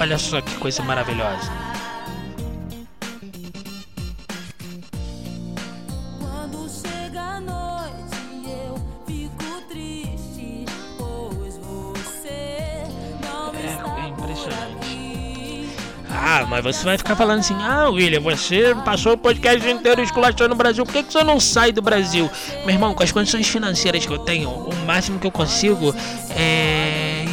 Olha 0.00 0.16
só 0.16 0.40
que 0.40 0.54
coisa 0.56 0.82
maravilhosa. 0.82 1.63
Você 16.72 16.85
vai 16.85 16.96
ficar 16.96 17.14
falando 17.14 17.40
assim: 17.40 17.55
ah, 17.61 17.88
William, 17.90 18.20
você 18.20 18.74
passou 18.85 19.12
o 19.12 19.18
podcast 19.18 19.68
inteiro 19.68 20.03
esculachando 20.03 20.50
no 20.50 20.55
Brasil, 20.55 20.85
por 20.85 20.92
que, 20.92 21.03
que 21.03 21.12
você 21.12 21.22
não 21.22 21.38
sai 21.38 21.72
do 21.72 21.83
Brasil? 21.83 22.31
Meu 22.64 22.70
irmão, 22.70 22.94
com 22.94 23.03
as 23.03 23.12
condições 23.12 23.46
financeiras 23.46 24.07
que 24.07 24.12
eu 24.12 24.18
tenho, 24.18 24.48
o 24.48 24.74
máximo 24.87 25.18
que 25.18 25.27
eu 25.27 25.31
consigo 25.31 25.94
é 26.31 26.63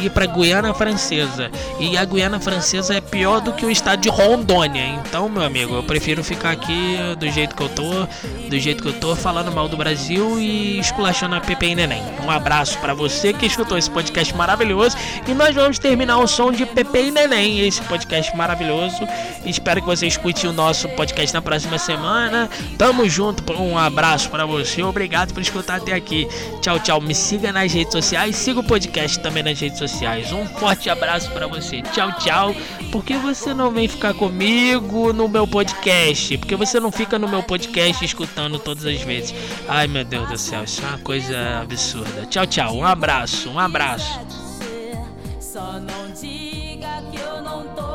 ir 0.06 0.10
para 0.10 0.26
Guiana 0.26 0.74
Francesa. 0.74 1.50
E 1.78 1.96
a 1.96 2.04
Guiana 2.04 2.40
Francesa 2.40 2.94
é 2.94 3.00
pior 3.00 3.40
do 3.40 3.52
que 3.52 3.64
o 3.64 3.70
estado 3.70 4.00
de 4.00 4.08
Rondônia. 4.08 4.84
Então, 4.84 5.28
meu 5.28 5.42
amigo, 5.42 5.74
eu 5.74 5.82
prefiro 5.82 6.24
ficar 6.24 6.50
aqui 6.50 6.96
do 7.18 7.30
jeito 7.30 7.54
que 7.54 7.62
eu 7.62 7.68
tô, 7.68 8.06
do 8.48 8.58
jeito 8.58 8.82
que 8.82 8.88
eu 8.88 8.92
tô, 8.94 9.14
falando 9.14 9.52
mal 9.52 9.68
do 9.68 9.76
Brasil 9.76 10.38
e 10.40 10.78
esculachando 10.78 11.34
a 11.34 11.40
Pepe 11.40 11.66
e 11.66 11.74
Neném. 11.74 12.02
Um 12.24 12.30
abraço 12.30 12.78
para 12.78 12.94
você 12.94 13.32
que 13.32 13.46
escutou 13.46 13.78
esse 13.78 13.90
podcast 13.90 14.34
maravilhoso. 14.34 14.96
E 15.26 15.34
nós 15.34 15.54
vamos 15.54 15.78
terminar 15.78 16.18
o 16.18 16.26
som 16.26 16.50
de 16.50 16.66
Pepe 16.66 17.06
e 17.06 17.10
Neném, 17.10 17.60
esse 17.66 17.82
podcast 17.82 18.34
maravilhoso. 18.36 19.06
Espero 19.44 19.80
que 19.80 19.86
você 19.86 20.06
escute 20.06 20.46
o 20.46 20.52
nosso 20.52 20.88
podcast 20.90 21.32
na 21.32 21.42
próxima 21.42 21.78
semana. 21.78 22.48
Tamo 22.76 23.08
junto, 23.08 23.52
um 23.54 23.78
abraço 23.78 24.30
para 24.30 24.44
você. 24.46 24.82
Obrigado 24.82 25.32
por 25.32 25.40
escutar 25.40 25.76
até 25.76 25.92
aqui. 25.92 26.28
Tchau, 26.60 26.78
tchau. 26.80 27.00
Me 27.00 27.14
siga 27.14 27.52
nas 27.52 27.72
redes 27.72 27.92
sociais, 27.92 28.36
siga 28.36 28.60
o 28.60 28.64
podcast 28.64 29.18
também 29.20 29.42
nas 29.42 29.58
redes 29.58 29.78
sociais 29.78 29.91
sociais. 29.92 30.32
Um 30.32 30.46
forte 30.46 30.88
abraço 30.88 31.30
para 31.30 31.46
você. 31.46 31.82
Tchau, 31.82 32.12
tchau. 32.18 32.54
Por 32.90 33.04
que 33.04 33.14
você 33.14 33.52
não 33.52 33.70
vem 33.70 33.86
ficar 33.86 34.14
comigo 34.14 35.12
no 35.12 35.28
meu 35.28 35.46
podcast? 35.46 36.38
Porque 36.38 36.56
você 36.56 36.80
não 36.80 36.90
fica 36.90 37.18
no 37.18 37.28
meu 37.28 37.42
podcast 37.42 38.04
escutando 38.04 38.58
todas 38.58 38.86
as 38.86 39.00
vezes. 39.02 39.34
Ai, 39.68 39.86
meu 39.86 40.04
Deus 40.04 40.28
do 40.28 40.38
céu, 40.38 40.64
isso 40.64 40.82
é 40.82 40.88
uma 40.88 40.98
coisa 40.98 41.60
absurda. 41.60 42.26
Tchau, 42.26 42.46
tchau. 42.46 42.76
Um 42.76 42.84
abraço, 42.84 43.50
um 43.50 43.58
abraço. 43.58 44.20